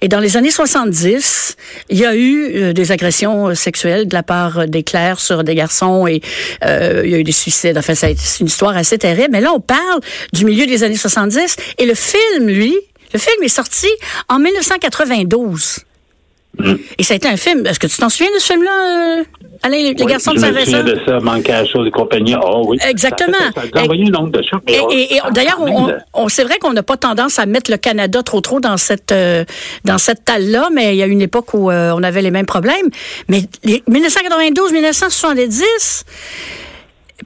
Et 0.00 0.08
dans 0.08 0.20
les 0.20 0.36
années 0.36 0.52
70, 0.52 1.56
il 1.88 1.98
y 1.98 2.06
a 2.06 2.14
eu 2.14 2.54
euh, 2.54 2.72
des 2.72 2.92
agressions 2.92 3.54
sexuelles 3.54 4.06
de 4.06 4.14
la 4.14 4.22
part 4.22 4.68
des 4.68 4.84
clercs 4.84 5.20
sur 5.20 5.42
des 5.42 5.56
garçons 5.56 6.06
et 6.06 6.20
euh, 6.64 7.02
il 7.04 7.10
y 7.10 7.14
a 7.14 7.18
eu 7.18 7.24
des 7.24 7.32
suicides. 7.32 7.76
Enfin, 7.76 7.94
c'est 7.94 8.16
une 8.40 8.46
histoire 8.46 8.76
assez 8.76 8.98
terrible. 8.98 9.30
Mais 9.32 9.40
là, 9.40 9.52
on 9.52 9.60
parle 9.60 10.00
du 10.32 10.44
milieu 10.44 10.66
des 10.66 10.84
années 10.84 10.96
70 10.96 11.56
et 11.78 11.86
le 11.86 11.94
film, 11.94 12.46
lui, 12.46 12.76
le 13.12 13.18
film 13.18 13.42
est 13.42 13.48
sorti 13.48 13.88
en 14.28 14.38
1992. 14.38 15.87
Et 16.98 17.02
ça 17.02 17.14
a 17.14 17.16
été 17.16 17.28
un 17.28 17.36
film. 17.36 17.66
Est-ce 17.66 17.78
que 17.78 17.86
tu 17.86 17.96
t'en 17.96 18.08
souviens 18.08 18.32
de 18.34 18.40
ce 18.40 18.52
film-là, 18.52 19.18
euh, 19.18 19.24
Alain, 19.62 19.76
les, 19.76 19.94
garçons 19.94 20.32
de 20.32 20.38
Saint-Vincent? 20.38 20.70
Je 20.70 20.76
me 20.76 20.80
souviens 20.80 20.94
de 20.94 21.00
ça, 21.06 21.20
manque 21.20 21.48
à 21.48 21.64
chose 21.64 21.86
et 21.86 21.90
compagnie. 21.90 22.34
Oh 22.42 22.64
oui. 22.66 22.78
Exactement. 22.88 23.36
Ça, 23.54 23.62
a 23.74 23.82
envoyé 23.82 24.02
une 24.02 24.16
onde 24.16 24.32
de 24.32 24.42
choc. 24.42 24.62
Et, 24.66 25.16
et, 25.16 25.20
d'ailleurs, 25.32 25.60
on, 25.60 25.92
on, 26.14 26.28
c'est 26.28 26.44
vrai 26.44 26.58
qu'on 26.58 26.72
n'a 26.72 26.82
pas 26.82 26.96
tendance 26.96 27.38
à 27.38 27.46
mettre 27.46 27.70
le 27.70 27.76
Canada 27.76 28.22
trop 28.22 28.40
trop 28.40 28.60
dans 28.60 28.76
cette 28.76 29.12
euh, 29.12 29.44
dans 29.84 29.98
cette 29.98 30.24
talle-là, 30.24 30.68
mais 30.72 30.94
il 30.94 30.98
y 30.98 31.02
a 31.02 31.06
une 31.06 31.22
époque 31.22 31.54
où 31.54 31.70
euh, 31.70 31.92
on 31.94 32.02
avait 32.02 32.22
les 32.22 32.30
mêmes 32.30 32.46
problèmes. 32.46 32.88
Mais 33.28 33.42
1992, 33.88 34.72
1970 34.72 36.04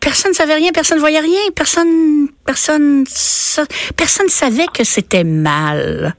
personne 0.01 0.33
ne 0.33 0.37
savait 0.37 0.55
rien, 0.55 0.73
personne 0.73 0.97
ne 0.97 1.01
voyait 1.01 1.21
rien, 1.21 1.41
personne, 1.55 2.29
personne, 2.45 3.05
personne 3.97 4.29
savait 4.29 4.67
que 4.73 4.85
c'était 4.85 5.23
mal 5.23 6.15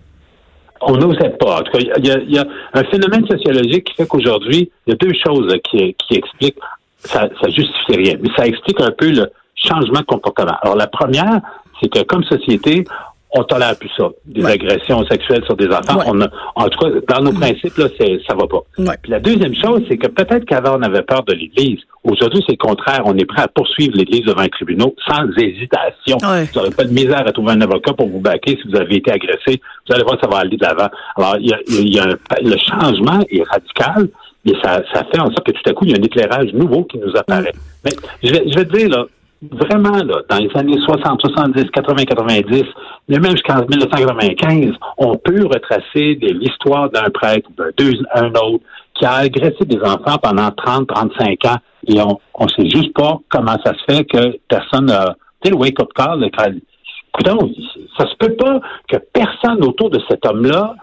on 0.88 0.98
n'osait 0.98 1.30
pas. 1.32 1.60
En 1.60 1.62
tout 1.62 1.72
cas, 1.72 1.80
il 1.98 2.06
y, 2.06 2.38
a, 2.38 2.46
un 2.74 2.84
phénomène 2.86 3.26
sociologique 3.28 3.86
qui 3.86 3.96
fait 3.96 4.08
qu'aujourd'hui, 4.08 4.72
il 4.88 4.92
y 4.92 4.94
a 4.94 4.96
deux 4.96 5.14
choses 5.26 5.56
qui, 5.64 5.96
qui 5.96 6.16
expliquent, 6.16 6.60
ça, 7.00 7.30
ça 7.42 7.50
justifie 7.50 7.96
rien, 7.96 8.16
mais 8.22 8.30
ça 8.36 8.46
explique 8.48 8.80
un 8.82 8.92
peu 8.92 9.10
le 9.10 9.28
changement 9.56 10.00
de 10.00 10.06
comportement. 10.06 10.56
Alors, 10.62 10.76
la 10.76 10.88
première, 10.88 11.42
c'est 11.82 11.90
que 11.90 12.04
comme 12.04 12.24
société, 12.24 12.86
on 13.34 13.44
tolère 13.44 13.76
plus 13.78 13.90
ça. 13.98 14.10
Des 14.26 14.46
agressions 14.46 15.04
sexuelles 15.06 15.44
sur 15.46 15.56
des 15.56 15.68
enfants. 15.68 16.00
On 16.06 16.22
en 16.22 16.70
tout 16.70 16.80
cas, 16.80 17.16
dans 17.16 17.24
nos 17.24 17.34
principes, 17.34 17.78
là, 17.78 17.88
ça 18.28 18.36
va 18.36 18.48
pas. 18.48 18.94
Puis 19.02 19.12
la 19.12 19.20
deuxième 19.20 19.56
chose, 19.56 19.82
c'est 19.90 19.98
que 19.98 20.08
peut-être 20.08 20.46
qu'avant, 20.46 20.78
on 20.78 20.82
avait 20.84 21.02
peur 21.02 21.24
de 21.24 21.34
l'Église. 21.34 21.80
Aujourd'hui, 22.04 22.44
c'est 22.46 22.54
le 22.54 22.58
contraire. 22.58 23.02
On 23.06 23.18
est 23.18 23.26
prêt 23.26 23.42
à 23.42 23.48
poursuivre 23.48 23.94
l'Église 23.96 24.26
devant 24.26 24.42
un 24.42 24.50
tribunal 24.50 24.92
sans 25.08 25.26
hésitation. 25.38 26.18
Vous 26.22 26.60
n'aurez 26.60 26.72
pas 26.72 26.84
de 26.84 26.94
misère 26.94 27.24
à 27.26 27.32
trouver 27.32 27.54
un 27.54 27.62
avocat 27.62 27.94
pour 27.94 28.08
vous 28.08 28.20
baquer 28.20 28.58
si 28.62 28.70
vous 28.70 28.78
avez 28.78 28.98
été 28.98 29.12
agressé. 29.12 29.60
Vous 29.88 29.96
allez 29.96 30.04
voir, 30.04 30.18
ça 30.22 30.28
va 30.28 30.40
aller 30.40 30.58
de 30.58 30.64
l'avant. 30.64 30.90
Alors, 31.16 31.38
il 31.40 31.50
y 31.50 31.54
a, 31.54 31.60
il 31.68 31.94
y 31.94 32.00
a 32.00 32.06
le 32.06 32.58
changement 32.58 33.20
est 33.30 33.44
radical. 33.50 34.10
Et 34.46 34.54
ça, 34.62 34.82
ça 34.94 35.06
fait 35.06 35.20
en 35.20 35.28
sorte 35.28 35.46
que 35.46 35.52
tout 35.54 35.70
à 35.70 35.74
coup, 35.74 35.86
il 35.86 35.92
y 35.92 35.94
a 35.96 35.98
un 35.98 36.04
éclairage 36.04 36.52
nouveau 36.54 36.84
qui 36.84 36.98
nous 36.98 37.16
apparaît. 37.16 37.54
Mais 37.86 37.92
je 38.22 38.32
vais, 38.32 38.44
je 38.46 38.60
vais 38.60 38.66
te 38.66 38.78
dire, 38.78 38.90
là, 38.90 39.06
vraiment, 39.52 40.04
là, 40.04 40.22
dans 40.30 40.38
les 40.38 40.50
années 40.56 40.80
60, 40.86 41.22
70, 41.22 41.72
80, 41.72 42.06
90, 42.06 42.64
mais 43.10 43.20
même 43.20 43.32
jusqu'en 43.32 43.66
1995, 43.66 44.74
on 44.98 45.16
peut 45.18 45.46
retracer 45.46 46.18
l'histoire 46.22 46.90
d'un 46.90 47.10
prêtre, 47.10 47.50
d'un 47.58 48.30
autre, 48.30 48.64
qui 48.96 49.06
a 49.06 49.16
agressé 49.16 49.66
des 49.66 49.80
enfants 49.82 50.18
pendant 50.22 50.52
30, 50.52 50.88
35 50.88 51.46
ans, 51.46 51.58
et 51.88 52.00
on 52.02 52.46
ne 52.46 52.50
sait 52.50 52.70
juste 52.70 52.94
pas 52.94 53.20
comment 53.30 53.58
ça 53.66 53.74
se 53.74 53.94
fait 53.94 54.06
que 54.06 54.38
personne 54.48 54.86
n'a, 54.86 55.16
tu 55.42 55.50
sais, 55.50 55.50
le 55.50 55.58
wake-up 55.58 55.90
call, 55.96 56.20
le, 56.20 56.30
ça 57.98 58.08
se 58.08 58.16
peut 58.18 58.36
pas 58.36 58.60
que 58.90 58.98
personne 59.14 59.64
autour 59.64 59.90
de 59.90 60.00
cet 60.10 60.26
homme-là 60.26 60.76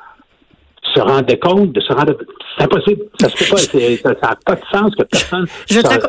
se 0.94 1.00
rendait 1.00 1.38
compte, 1.38 1.72
de 1.72 1.80
se 1.80 1.92
rendre. 1.92 2.16
C'est 2.56 2.64
impossible. 2.64 3.02
Ça 3.20 3.28
se 3.28 3.52
n'a 3.52 4.36
pas 4.44 4.54
de 4.54 4.60
sens 4.72 4.94
que 4.96 5.02
personne 5.04 5.46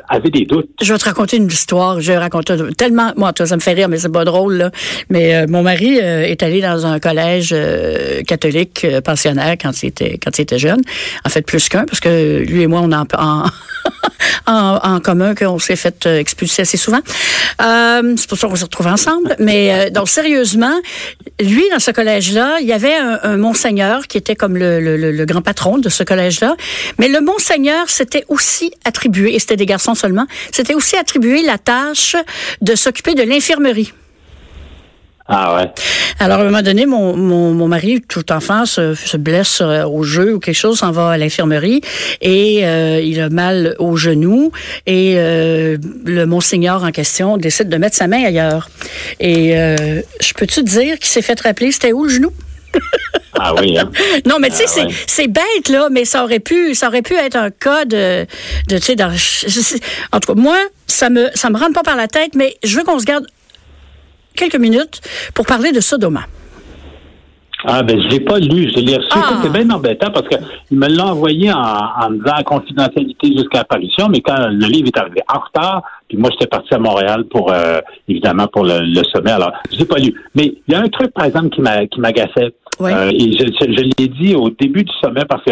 avait 0.09 0.29
des 0.29 0.45
doutes. 0.45 0.69
Je 0.81 0.91
vais 0.91 0.97
te 0.97 1.05
raconter 1.05 1.37
une 1.37 1.47
histoire. 1.47 2.01
Je 2.01 2.11
vais 2.11 2.17
raconter 2.17 2.55
tellement. 2.77 3.11
Moi, 3.15 3.31
toi, 3.33 3.45
ça 3.45 3.55
me 3.55 3.61
fait 3.61 3.73
rire, 3.73 3.89
mais 3.89 3.97
c'est 3.97 4.11
pas 4.11 4.25
drôle, 4.25 4.55
là. 4.55 4.71
Mais 5.09 5.35
euh, 5.35 5.45
mon 5.47 5.61
mari 5.61 5.99
euh, 6.01 6.23
est 6.23 6.41
allé 6.43 6.61
dans 6.61 6.85
un 6.85 6.99
collège 6.99 7.51
euh, 7.53 8.23
catholique 8.23 8.85
pensionnaire 9.03 9.55
quand 9.61 9.83
il 9.83 9.87
était 9.87 10.17
quand 10.17 10.37
il 10.37 10.41
était 10.41 10.59
jeune. 10.59 10.81
En 11.25 11.29
fait, 11.29 11.43
plus 11.43 11.69
qu'un, 11.69 11.85
parce 11.85 11.99
que 11.99 12.39
lui 12.39 12.63
et 12.63 12.67
moi, 12.67 12.81
on 12.83 12.91
en, 12.91 13.05
en 13.17 13.45
en, 14.47 14.79
en 14.83 14.99
commun 14.99 15.35
qu'on 15.35 15.59
s'est 15.59 15.75
fait 15.75 16.05
euh, 16.05 16.19
expulser 16.19 16.63
assez 16.63 16.77
souvent. 16.77 16.99
Euh, 17.61 18.13
c'est 18.17 18.27
pour 18.27 18.37
ça 18.37 18.47
qu'on 18.47 18.55
s'est 18.55 18.63
retrouvés 18.63 18.89
ensemble. 18.89 19.35
Mais 19.39 19.71
euh, 19.71 19.89
donc 19.89 20.09
sérieusement, 20.09 20.73
lui 21.39 21.63
dans 21.71 21.79
ce 21.79 21.91
collège-là, 21.91 22.59
il 22.61 22.67
y 22.67 22.73
avait 22.73 22.95
un, 22.95 23.37
monseigneur 23.37 24.07
qui 24.07 24.17
était 24.17 24.35
comme 24.35 24.57
le, 24.61 24.97
le, 24.97 25.11
le, 25.11 25.25
grand 25.25 25.41
patron 25.41 25.77
de 25.77 25.89
ce 25.89 26.03
collège-là. 26.03 26.55
Mais 26.99 27.07
le 27.07 27.21
monseigneur 27.21 27.89
s'était 27.89 28.25
aussi 28.27 28.71
attribué, 28.85 29.35
et 29.35 29.39
c'était 29.39 29.57
des 29.57 29.65
garçons 29.65 29.95
seulement, 29.95 30.25
c'était 30.51 30.73
aussi 30.75 30.95
attribué 30.95 31.41
la 31.43 31.57
tâche 31.57 32.15
de 32.61 32.75
s'occuper 32.75 33.15
de 33.15 33.23
l'infirmerie. 33.23 33.93
Ah 35.33 35.55
ouais. 35.55 35.71
Alors, 36.19 36.39
à 36.39 36.41
un 36.41 36.45
moment 36.45 36.61
donné, 36.61 36.85
mon, 36.85 37.15
mon, 37.15 37.53
mon 37.53 37.67
mari, 37.69 38.01
tout 38.05 38.33
enfant, 38.33 38.65
se, 38.65 38.95
se 38.95 39.15
blesse 39.15 39.61
euh, 39.61 39.85
au 39.85 40.03
jeu 40.03 40.35
ou 40.35 40.39
quelque 40.39 40.55
chose, 40.55 40.79
s'en 40.79 40.91
va 40.91 41.11
à 41.11 41.17
l'infirmerie 41.17 41.81
et 42.19 42.65
euh, 42.65 42.99
il 43.01 43.21
a 43.21 43.29
mal 43.29 43.75
au 43.79 43.95
genou 43.95 44.51
et 44.87 45.13
euh, 45.15 45.77
le 46.05 46.25
monseigneur 46.25 46.83
en 46.83 46.91
question 46.91 47.37
décide 47.37 47.69
de 47.69 47.77
mettre 47.77 47.95
sa 47.95 48.07
main 48.07 48.25
ailleurs. 48.25 48.69
Et 49.21 49.51
je 49.53 50.33
peux-tu 50.33 50.63
te 50.63 50.69
dire 50.69 50.99
qu'il 50.99 51.07
s'est 51.07 51.21
fait 51.21 51.39
rappeler 51.39 51.71
c'était 51.71 51.93
où 51.93 52.03
le 52.03 52.09
genou? 52.09 52.31
Ah 53.33 53.53
oui. 53.55 53.77
Hein? 53.77 53.89
non, 54.25 54.35
mais 54.39 54.49
tu 54.49 54.57
sais, 54.57 54.81
ah 54.81 54.87
c'est 55.07 55.27
bête 55.27 55.69
là, 55.69 55.89
mais 55.89 56.05
ça 56.05 56.23
aurait 56.23 56.39
pu, 56.39 56.75
ça 56.75 56.87
aurait 56.87 57.01
pu 57.01 57.15
être 57.15 57.35
un 57.35 57.49
cas 57.49 57.85
de, 57.85 58.25
de 58.67 58.77
tu 58.77 58.81
sais, 58.81 58.95
en 60.11 60.19
tout 60.19 60.33
cas, 60.33 60.39
moi, 60.39 60.57
ça 60.85 61.09
me, 61.09 61.29
ça 61.33 61.49
me 61.49 61.57
rentre 61.57 61.73
pas 61.73 61.83
par 61.83 61.95
la 61.95 62.07
tête, 62.07 62.35
mais 62.35 62.55
je 62.63 62.77
veux 62.77 62.83
qu'on 62.83 62.99
se 62.99 63.05
garde 63.05 63.25
quelques 64.35 64.57
minutes 64.57 65.01
pour 65.33 65.45
parler 65.45 65.71
de 65.71 65.79
Sodoma. 65.79 66.25
Ah, 67.63 67.83
ben, 67.83 68.01
je 68.01 68.07
l'ai 68.07 68.19
pas 68.19 68.39
lu, 68.39 68.71
je 68.75 68.79
l'ai 68.79 68.97
reçu. 68.97 69.09
Ah. 69.11 69.39
C'est 69.43 69.51
bien 69.51 69.69
embêtant 69.69 70.11
parce 70.11 70.27
qu'il 70.27 70.77
me 70.77 70.87
l'a 70.87 71.07
envoyé 71.07 71.51
en, 71.51 71.59
en 71.59 72.09
disant 72.11 72.43
confidentialité 72.43 73.27
jusqu'à 73.27 73.59
l'apparition, 73.59 74.07
mais 74.09 74.21
quand 74.21 74.47
le 74.47 74.65
livre 74.65 74.87
est 74.87 74.97
arrivé 74.97 75.21
en 75.31 75.39
retard, 75.39 75.83
puis 76.11 76.17
moi, 76.17 76.29
j'étais 76.31 76.47
parti 76.47 76.73
à 76.73 76.77
Montréal 76.77 77.23
pour, 77.31 77.53
euh, 77.53 77.79
évidemment, 78.09 78.45
pour 78.47 78.65
le, 78.65 79.01
sommet. 79.13 79.31
Alors, 79.31 79.53
je 79.71 79.77
l'ai 79.77 79.85
pas 79.85 79.97
lu. 79.97 80.13
Mais 80.35 80.53
il 80.67 80.73
y 80.73 80.75
a 80.75 80.81
un 80.81 80.89
truc, 80.89 81.13
par 81.13 81.23
exemple, 81.23 81.49
qui 81.51 81.61
m'a, 81.61 81.85
qui 81.87 82.01
m'agaçait. 82.01 82.51
Euh, 82.81 83.09
et 83.11 83.31
je, 83.31 83.45
je, 83.47 83.81
l'ai 83.97 84.07
dit 84.09 84.35
au 84.35 84.49
début 84.49 84.83
du 84.83 84.91
sommet 85.01 85.23
parce 85.29 85.43
que 85.45 85.51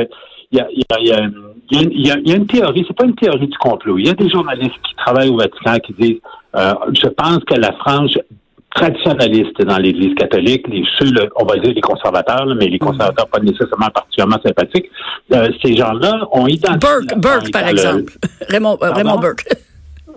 il 0.52 0.58
y 0.58 0.62
a, 0.62 0.68
y, 0.72 0.84
a, 0.92 1.00
y, 1.00 1.12
a, 1.12 1.30
y, 1.72 2.12
a, 2.12 2.18
y 2.26 2.32
a 2.34 2.36
une 2.36 2.48
théorie, 2.48 2.84
c'est 2.86 2.98
pas 2.98 3.06
une 3.06 3.16
théorie 3.16 3.48
du 3.48 3.58
complot. 3.58 4.00
Il 4.00 4.08
y 4.08 4.10
a 4.10 4.16
des 4.16 4.28
journalistes 4.30 4.82
qui 4.86 4.96
travaillent 4.96 5.30
au 5.30 5.38
Vatican 5.38 5.78
qui 5.78 5.94
disent 5.94 6.20
euh, 6.56 6.74
je 7.02 7.08
pense 7.08 7.40
que 7.46 7.54
la 7.54 7.72
France 7.74 8.18
traditionnalistes 8.76 9.62
dans 9.62 9.78
l'Église 9.78 10.16
catholique, 10.16 10.68
les 10.68 10.84
ceux, 10.98 11.12
on 11.36 11.46
va 11.46 11.58
dire 11.58 11.74
les 11.74 11.82
conservateurs, 11.82 12.46
mais 12.56 12.68
les 12.68 12.80
conservateurs 12.80 13.28
pas 13.28 13.40
nécessairement 13.40 13.90
particulièrement 13.94 14.40
sympathiques, 14.44 14.90
euh, 15.34 15.50
ces 15.64 15.76
gens-là 15.76 16.28
ont 16.32 16.48
identifié... 16.48 16.78
Burke, 16.80 17.18
Burke 17.18 17.52
par 17.52 17.68
exemple. 17.68 18.14
Raymond, 18.50 18.78
Raymond 18.82 19.18
Burke. 19.20 19.46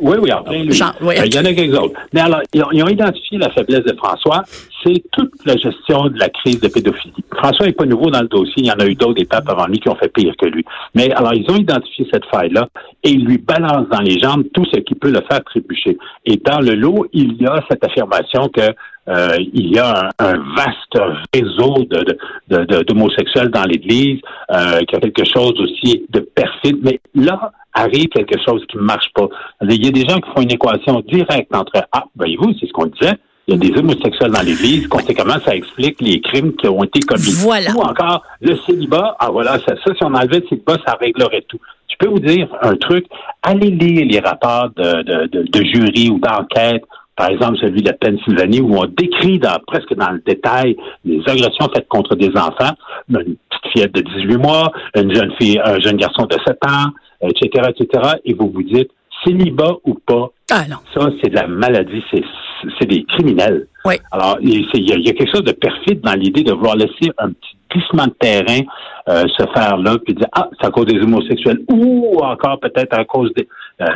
Oui, 0.03 0.17
oui, 0.21 0.33
en 0.33 0.43
plein 0.43 0.65
lui. 0.65 0.83
Euh, 0.83 1.25
il 1.25 1.35
y 1.35 1.39
en 1.39 1.45
a 1.45 1.55
quelques 1.55 1.79
autres. 1.79 1.99
Mais 2.13 2.21
alors, 2.21 2.41
ils 2.53 2.83
ont, 2.83 2.89
identifié 2.89 3.39
la 3.39 3.51
faiblesse 3.51 3.85
de 3.85 3.97
François, 3.97 4.43
c'est 4.85 5.03
toute 5.13 5.33
la 5.45 5.57
gestion 5.57 6.09
de 6.09 6.19
la 6.19 6.29
crise 6.29 6.61
de 6.61 6.69
pédophilie. 6.69 7.25
François 7.35 7.67
n'est 7.67 7.73
pas 7.73 7.87
nouveau 7.87 8.11
dans 8.11 8.21
le 8.21 8.29
dossier, 8.29 8.55
il 8.59 8.67
y 8.67 8.71
en 8.71 8.79
a 8.79 8.87
eu 8.87 8.95
d'autres 8.95 9.21
étapes 9.21 9.49
avant 9.49 9.67
lui 9.67 9.79
qui 9.79 9.89
ont 9.89 9.97
fait 9.97 10.13
pire 10.13 10.35
que 10.41 10.47
lui. 10.47 10.65
Mais 10.95 11.13
alors, 11.13 11.35
ils 11.35 11.49
ont 11.51 11.57
identifié 11.57 12.07
cette 12.13 12.25
faille-là 12.27 12.69
et 13.03 13.11
ils 13.11 13.25
lui 13.25 13.39
balancent 13.39 13.89
dans 13.89 14.01
les 14.01 14.19
jambes 14.19 14.45
tout 14.53 14.65
ce 14.73 14.81
qui 14.81 14.95
peut 14.95 15.11
le 15.11 15.21
faire 15.31 15.43
trébucher. 15.45 15.99
Et 16.25 16.37
dans 16.37 16.61
le 16.61 16.75
lot, 16.75 17.07
il 17.13 17.41
y 17.41 17.47
a 17.47 17.63
cette 17.71 17.85
affirmation 17.85 18.49
que 18.49 18.75
euh, 19.09 19.37
il 19.53 19.75
y 19.75 19.79
a 19.79 20.11
un, 20.19 20.39
vaste 20.55 20.99
réseau 21.35 21.85
de, 21.91 22.83
d'homosexuels 22.83 23.51
dans 23.51 23.65
l'Église, 23.65 24.21
euh, 24.51 24.81
qui 24.83 24.95
a 24.95 25.01
quelque 25.01 25.25
chose 25.25 25.55
aussi 25.61 26.07
de 26.11 26.21
perfide. 26.21 26.79
Mais 26.83 27.01
là, 27.15 27.51
arrive 27.75 28.09
quelque 28.09 28.39
chose 28.47 28.65
qui 28.69 28.77
ne 28.77 28.83
marche 28.83 29.11
pas. 29.15 29.29
Il 29.63 29.85
y 29.85 29.89
a 29.89 29.91
des 29.91 30.07
gens 30.09 30.21
qui 30.21 30.31
font 30.31 30.43
une 30.43 30.53
équation 30.53 31.01
directe 31.01 31.55
entre 31.55 31.85
Ah, 31.91 32.05
voyez-vous, 32.17 32.53
c'est 32.61 32.67
ce 32.67 32.73
qu'on 32.73 32.87
disait. 32.87 33.19
Il 33.49 33.55
y 33.55 33.57
a 33.57 33.71
des 33.71 33.79
homosexuels 33.79 34.31
dans 34.31 34.43
l'Église. 34.43 34.87
Conséquemment, 34.87 35.37
ça 35.45 35.55
explique 35.57 36.01
les 36.01 36.21
crimes 36.21 36.55
qui 36.55 36.69
ont 36.69 36.85
été 36.85 37.01
commis. 37.01 37.33
Voilà. 37.39 37.73
Ou 37.73 37.81
encore, 37.81 38.23
le 38.41 38.57
célibat. 38.67 39.17
Ah, 39.19 39.31
voilà, 39.31 39.59
ça, 39.59 39.75
ça 39.85 39.95
si 39.95 40.05
on 40.05 40.15
enlevait 40.15 40.41
le 40.41 40.49
célibat, 40.49 40.77
ça 40.87 40.97
réglerait 41.01 41.45
tout. 41.49 41.59
Je 41.91 41.97
peux 41.99 42.09
vous 42.09 42.21
dire 42.21 42.49
un 42.63 42.77
truc. 42.77 43.07
Allez 43.43 43.71
lire 43.71 44.07
les 44.09 44.21
rapports 44.21 44.71
de, 44.77 45.03
de, 45.03 45.27
de, 45.27 45.43
de 45.43 45.65
jury 45.65 46.11
ou 46.11 46.19
d'enquête 46.19 46.85
par 47.17 47.31
exemple 47.31 47.59
celui 47.59 47.83
de 47.83 47.89
la 47.89 47.95
Pennsylvanie, 47.95 48.61
où 48.61 48.77
on 48.77 48.87
décrit 48.87 49.39
dans, 49.39 49.59
presque 49.67 49.95
dans 49.95 50.11
le 50.11 50.23
détail 50.27 50.77
les 51.05 51.21
agressions 51.27 51.69
faites 51.75 51.89
contre 51.89 52.17
des 52.17 52.31
enfants, 52.31 52.75
une 53.11 53.37
petite 53.51 53.73
fillette 53.73 53.95
de 53.95 54.01
18 54.01 54.37
mois, 54.39 54.73
une 54.97 55.15
jeune 55.15 55.33
fille, 55.39 55.61
un 55.63 55.79
jeune 55.81 55.97
garçon 55.97 56.27
de 56.27 56.37
7 56.47 56.59
ans, 56.67 56.91
etc., 57.23 57.71
etc., 57.77 58.15
et 58.25 58.35
vous 58.35 58.51
vous 58.51 58.63
dites, 58.63 58.91
célibat 59.25 59.77
ou 59.85 59.95
pas, 59.95 60.31
ah, 60.51 60.65
non. 60.69 60.77
ça, 60.95 61.09
c'est 61.23 61.31
de 61.31 61.35
la 61.35 61.47
maladie, 61.47 62.03
c'est 62.11 62.87
des 62.87 63.05
criminels. 63.05 63.67
Oui. 63.85 63.95
Alors, 64.11 64.39
il 64.41 64.51
y, 64.51 64.93
a, 64.93 64.97
il 64.97 65.07
y, 65.07 65.09
a 65.09 65.13
quelque 65.13 65.33
chose 65.33 65.45
de 65.45 65.53
perfide 65.53 66.01
dans 66.01 66.15
l'idée 66.15 66.43
de 66.43 66.53
vouloir 66.53 66.77
laisser 66.77 67.11
un 67.19 67.31
petit 67.31 67.57
glissement 67.71 68.07
de 68.07 68.15
terrain 68.19 68.61
euh, 69.09 69.25
se 69.37 69.45
faire 69.55 69.77
là, 69.79 69.97
puis 70.05 70.15
dire 70.15 70.29
ah 70.33 70.49
c'est 70.61 70.67
à 70.67 70.71
cause 70.71 70.87
des 70.87 71.01
homosexuels 71.01 71.61
ou 71.69 72.21
encore 72.23 72.61
peut-être 72.61 72.93
à 72.97 73.05
cause 73.05 73.33
des 73.35 73.49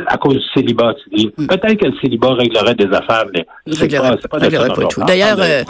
à 0.07 0.17
cause 0.17 0.35
du 0.35 0.43
célibat. 0.53 0.93
Mm. 1.11 1.45
Peut-être 1.47 1.75
que 1.75 1.85
le 1.85 1.93
célibat 2.01 2.33
réglerait 2.33 2.75
des 2.75 2.85
affaires, 2.85 3.25
mais 3.33 3.45
c'est 3.71 3.87
pas, 3.89 4.17
pas, 4.27 4.39
pas 4.39 4.85
tout. 4.87 5.03
D'ailleurs, 5.05 5.37
euh, 5.39 5.63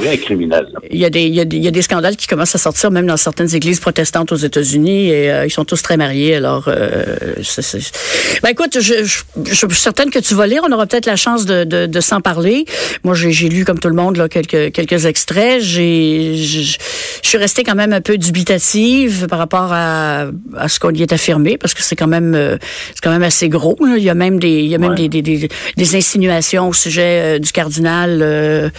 il 0.89 0.97
y 0.99 1.05
a 1.05 1.09
des 1.09 1.23
il 1.23 1.35
y, 1.35 1.39
a 1.39 1.45
des, 1.45 1.57
y 1.57 1.67
a 1.67 1.71
des 1.71 1.81
scandales 1.81 2.15
qui 2.15 2.27
commencent 2.27 2.55
à 2.55 2.57
sortir 2.57 2.91
même 2.91 3.07
dans 3.07 3.17
certaines 3.17 3.53
églises 3.53 3.79
protestantes 3.79 4.31
aux 4.31 4.37
États-Unis 4.37 5.09
et 5.09 5.31
euh, 5.31 5.45
ils 5.45 5.51
sont 5.51 5.65
tous 5.65 5.81
très 5.81 5.97
mariés. 5.97 6.35
Alors, 6.35 6.65
ben 6.65 8.49
écoute, 8.49 8.79
je, 8.79 9.03
je, 9.03 9.23
je, 9.45 9.53
suis 9.53 9.67
certaine 9.75 10.09
que 10.09 10.19
tu 10.19 10.33
vas 10.33 10.47
lire. 10.47 10.63
On 10.67 10.71
aura 10.71 10.85
peut-être 10.85 11.05
la 11.05 11.15
chance 11.15 11.45
de, 11.45 11.63
de, 11.63 11.85
de 11.85 11.99
s'en 11.99 12.21
parler. 12.21 12.65
Moi, 13.03 13.15
j'ai 13.15 13.49
lu 13.49 13.65
comme 13.65 13.79
tout 13.79 13.89
le 13.89 13.95
monde 13.95 14.17
là 14.17 14.29
quelques 14.29 14.71
quelques 14.71 15.05
extraits. 15.05 15.61
J'ai 15.61 16.35
je 17.23 17.29
suis 17.29 17.37
restée 17.37 17.63
quand 17.63 17.75
même 17.75 17.93
un 17.93 18.01
peu 18.01 18.17
dubitative 18.17 19.27
par 19.27 19.39
rapport 19.39 19.69
à, 19.71 20.27
à 20.57 20.67
ce 20.67 20.79
qu'on 20.79 20.91
y 20.91 21.01
est 21.01 21.13
affirmé, 21.13 21.57
parce 21.57 21.73
que 21.73 21.81
c'est 21.83 21.95
quand 21.95 22.07
même 22.07 22.35
euh, 22.35 22.57
c'est 22.93 23.01
quand 23.01 23.11
même 23.11 23.23
assez 23.23 23.49
gros. 23.49 23.77
Il 23.81 24.06
y 24.07 24.09
a 24.09 24.15
même 24.15 24.39
des 24.39 24.59
il 24.59 24.67
y 24.67 24.75
a 24.75 24.77
même 24.77 24.95
des, 24.95 25.07
des, 25.07 25.21
des, 25.21 25.95
insinuations 25.95 26.69
au 26.69 26.73
sujet 26.73 27.37
euh, 27.37 27.39
du 27.39 27.51
cardinal. 27.51 28.19
Euh, 28.21 28.69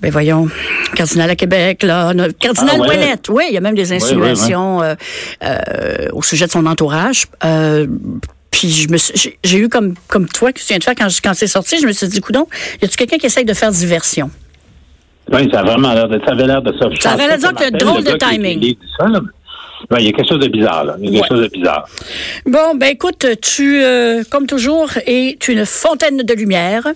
ben 0.00 0.10
voyons, 0.10 0.48
cardinal 0.94 1.30
à 1.30 1.36
Québec 1.36 1.82
là, 1.82 2.12
cardinal 2.38 2.80
ah, 2.82 3.16
Oui, 3.28 3.44
il 3.48 3.54
y 3.54 3.58
a 3.58 3.60
même 3.60 3.74
des 3.74 3.92
insinuations 3.92 4.80
au 6.12 6.22
sujet 6.22 6.46
de 6.46 6.50
son 6.50 6.66
entourage. 6.66 7.26
Puis 8.50 8.68
je 8.68 8.88
me 8.88 8.96
j'ai 9.44 9.58
eu 9.58 9.68
comme 9.68 9.94
comme 10.08 10.26
toi 10.26 10.52
que 10.52 10.58
tu 10.58 10.66
viens 10.66 10.78
de 10.78 10.84
faire 10.84 10.94
quand 10.94 11.08
quand 11.22 11.34
c'est 11.34 11.46
sorti, 11.46 11.78
je 11.80 11.86
me 11.86 11.92
suis 11.92 12.08
dit 12.08 12.20
coudon, 12.20 12.46
y 12.80 12.84
a-tu 12.84 12.96
quelqu'un 12.96 13.18
qui 13.18 13.26
essaye 13.26 13.44
de 13.44 13.54
faire 13.54 13.70
diversion? 13.70 14.30
Oui, 15.32 15.48
ça 15.52 15.60
a 15.60 15.62
vraiment 15.62 15.94
l'air 15.94 16.08
de 16.08 16.20
ça 16.24 16.32
avait 16.32 16.46
l'air 16.46 16.62
de 16.62 16.72
ça. 16.78 16.88
Ça 16.98 17.10
avait 17.12 17.28
l'air 17.28 17.38
de 17.38 17.78
drôle 17.78 18.02
de 18.02 18.16
timing. 18.16 18.74
Il 19.98 20.04
y 20.04 20.08
a 20.08 20.12
quelque 20.12 20.28
chose 20.28 20.40
de 20.40 20.48
bizarre, 20.48 20.84
là. 20.84 20.96
Il 21.00 21.10
y 21.10 21.16
a 21.16 21.20
quelque 21.20 21.34
chose 21.34 21.42
de 21.42 21.58
bizarre. 21.58 21.86
Bon, 22.46 22.74
ben 22.76 22.88
écoute, 22.88 23.26
tu, 23.42 23.82
euh, 23.82 24.22
comme 24.30 24.46
toujours, 24.46 24.90
es 25.06 25.36
une 25.48 25.64
fontaine 25.66 26.18
de 26.18 26.34
lumière. 26.34 26.86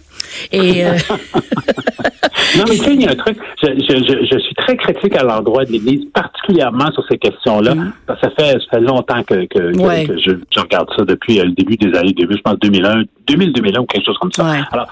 Et. 0.52 0.84
Euh, 0.84 0.92
non, 2.56 2.64
mais 2.68 2.76
tu 2.76 2.84
sais, 2.84 2.94
il 2.94 3.02
y 3.02 3.06
a 3.06 3.10
un 3.10 3.16
truc. 3.16 3.38
Je, 3.62 3.68
je, 3.68 4.26
je, 4.30 4.38
suis 4.38 4.54
très 4.54 4.76
critique 4.76 5.16
à 5.16 5.22
l'endroit 5.22 5.64
de 5.64 5.72
l'Église, 5.72 6.04
particulièrement 6.12 6.90
sur 6.92 7.04
ces 7.08 7.18
questions-là. 7.18 7.74
Mm. 7.74 7.92
Ça 8.08 8.30
fait, 8.38 8.52
ça 8.52 8.66
fait 8.72 8.80
longtemps 8.80 9.22
que, 9.22 9.46
que, 9.46 10.06
que, 10.06 10.18
je, 10.18 10.32
je, 10.50 10.60
regarde 10.60 10.88
ça 10.96 11.04
depuis 11.04 11.38
le 11.38 11.50
début 11.50 11.76
des 11.76 11.96
années, 11.96 12.12
début, 12.12 12.36
je 12.36 12.42
pense 12.42 12.58
2001, 12.60 13.02
2000-2001 13.28 13.78
ou 13.78 13.86
quelque 13.86 14.06
chose 14.06 14.18
comme 14.18 14.32
ça. 14.32 14.46
Alors, 14.72 14.86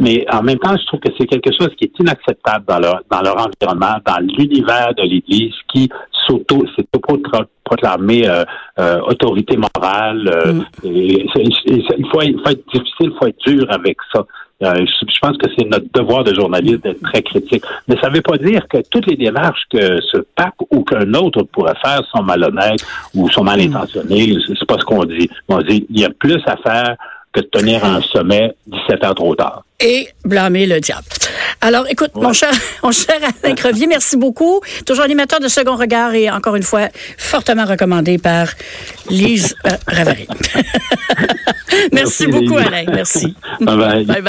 mais 0.00 0.24
en 0.32 0.42
même 0.42 0.58
temps, 0.58 0.76
je 0.76 0.86
trouve 0.86 1.00
que 1.00 1.10
c'est 1.18 1.26
quelque 1.26 1.50
chose 1.58 1.70
qui 1.76 1.84
est 1.84 1.98
inacceptable 1.98 2.64
dans 2.66 2.78
leur, 2.78 3.02
dans 3.10 3.22
leur 3.22 3.36
environnement, 3.36 3.96
dans 4.04 4.18
l'univers 4.20 4.94
de 4.96 5.02
l'Église 5.02 5.54
qui 5.72 5.88
s'auto, 6.28 6.64
s'est 6.76 6.86
proclamé 7.64 8.28
euh, 8.28 8.44
euh, 8.78 9.00
autorité 9.00 9.56
morale. 9.56 10.28
Euh, 10.28 10.52
mm. 10.52 10.64
il, 10.84 11.30
faut, 11.32 12.22
il 12.22 12.40
faut 12.40 12.50
être 12.50 12.68
difficile, 12.72 13.10
il 13.10 13.12
faut 13.18 13.26
être 13.26 13.46
dur 13.46 13.66
avec 13.70 13.96
ça. 14.12 14.24
Euh, 14.60 14.74
je 14.84 15.18
pense 15.20 15.36
que 15.36 15.48
c'est 15.56 15.66
notre 15.66 15.86
devoir 15.94 16.24
de 16.24 16.34
journaliste 16.34 16.82
d'être 16.82 17.00
très 17.02 17.22
critique. 17.22 17.62
Mais 17.86 17.94
ça 18.00 18.10
ne 18.10 18.16
veut 18.16 18.22
pas 18.22 18.36
dire 18.38 18.66
que 18.68 18.78
toutes 18.90 19.06
les 19.06 19.16
démarches 19.16 19.62
que 19.70 20.00
ce 20.02 20.18
pape 20.34 20.54
ou 20.70 20.82
qu'un 20.82 21.14
autre 21.14 21.44
pourrait 21.44 21.76
faire 21.80 22.02
sont 22.12 22.24
malhonnêtes 22.24 22.84
ou 23.14 23.28
sont 23.30 23.44
mal 23.44 23.60
intentionnées. 23.60 24.34
C'est 24.46 24.66
pas 24.66 24.78
ce 24.78 24.84
qu'on 24.84 25.04
dit. 25.04 25.30
On 25.48 25.58
dit 25.58 25.86
il 25.90 26.00
y 26.00 26.04
a 26.04 26.10
plus 26.10 26.42
à 26.46 26.56
faire 26.56 26.96
que 27.32 27.40
de 27.40 27.46
tenir 27.46 27.84
un 27.84 28.00
sommet 28.00 28.54
17 28.66 29.04
ans 29.04 29.14
trop 29.14 29.34
tard. 29.34 29.64
Et 29.80 30.08
blâmer 30.24 30.66
le 30.66 30.80
diable. 30.80 31.06
Alors, 31.60 31.86
écoute, 31.88 32.10
mon 32.14 32.32
cher, 32.32 32.50
mon 32.82 32.92
cher 32.92 33.16
Alain 33.42 33.54
Crevier, 33.54 33.86
merci 33.86 34.16
beaucoup. 34.16 34.60
Toujours 34.86 35.04
animateur 35.04 35.40
de 35.40 35.48
Second 35.48 35.76
Regard 35.76 36.14
et 36.14 36.30
encore 36.30 36.56
une 36.56 36.62
fois, 36.62 36.88
fortement 37.16 37.64
recommandé 37.64 38.18
par 38.18 38.48
Lise 39.10 39.54
euh, 39.66 39.70
Ravary. 39.86 40.26
merci, 41.92 42.26
beaucoup, 42.26 42.56
Alain. 42.56 42.84
Merci. 42.92 43.34
bye. 43.60 44.04
bye, 44.04 44.04
bye. 44.04 44.22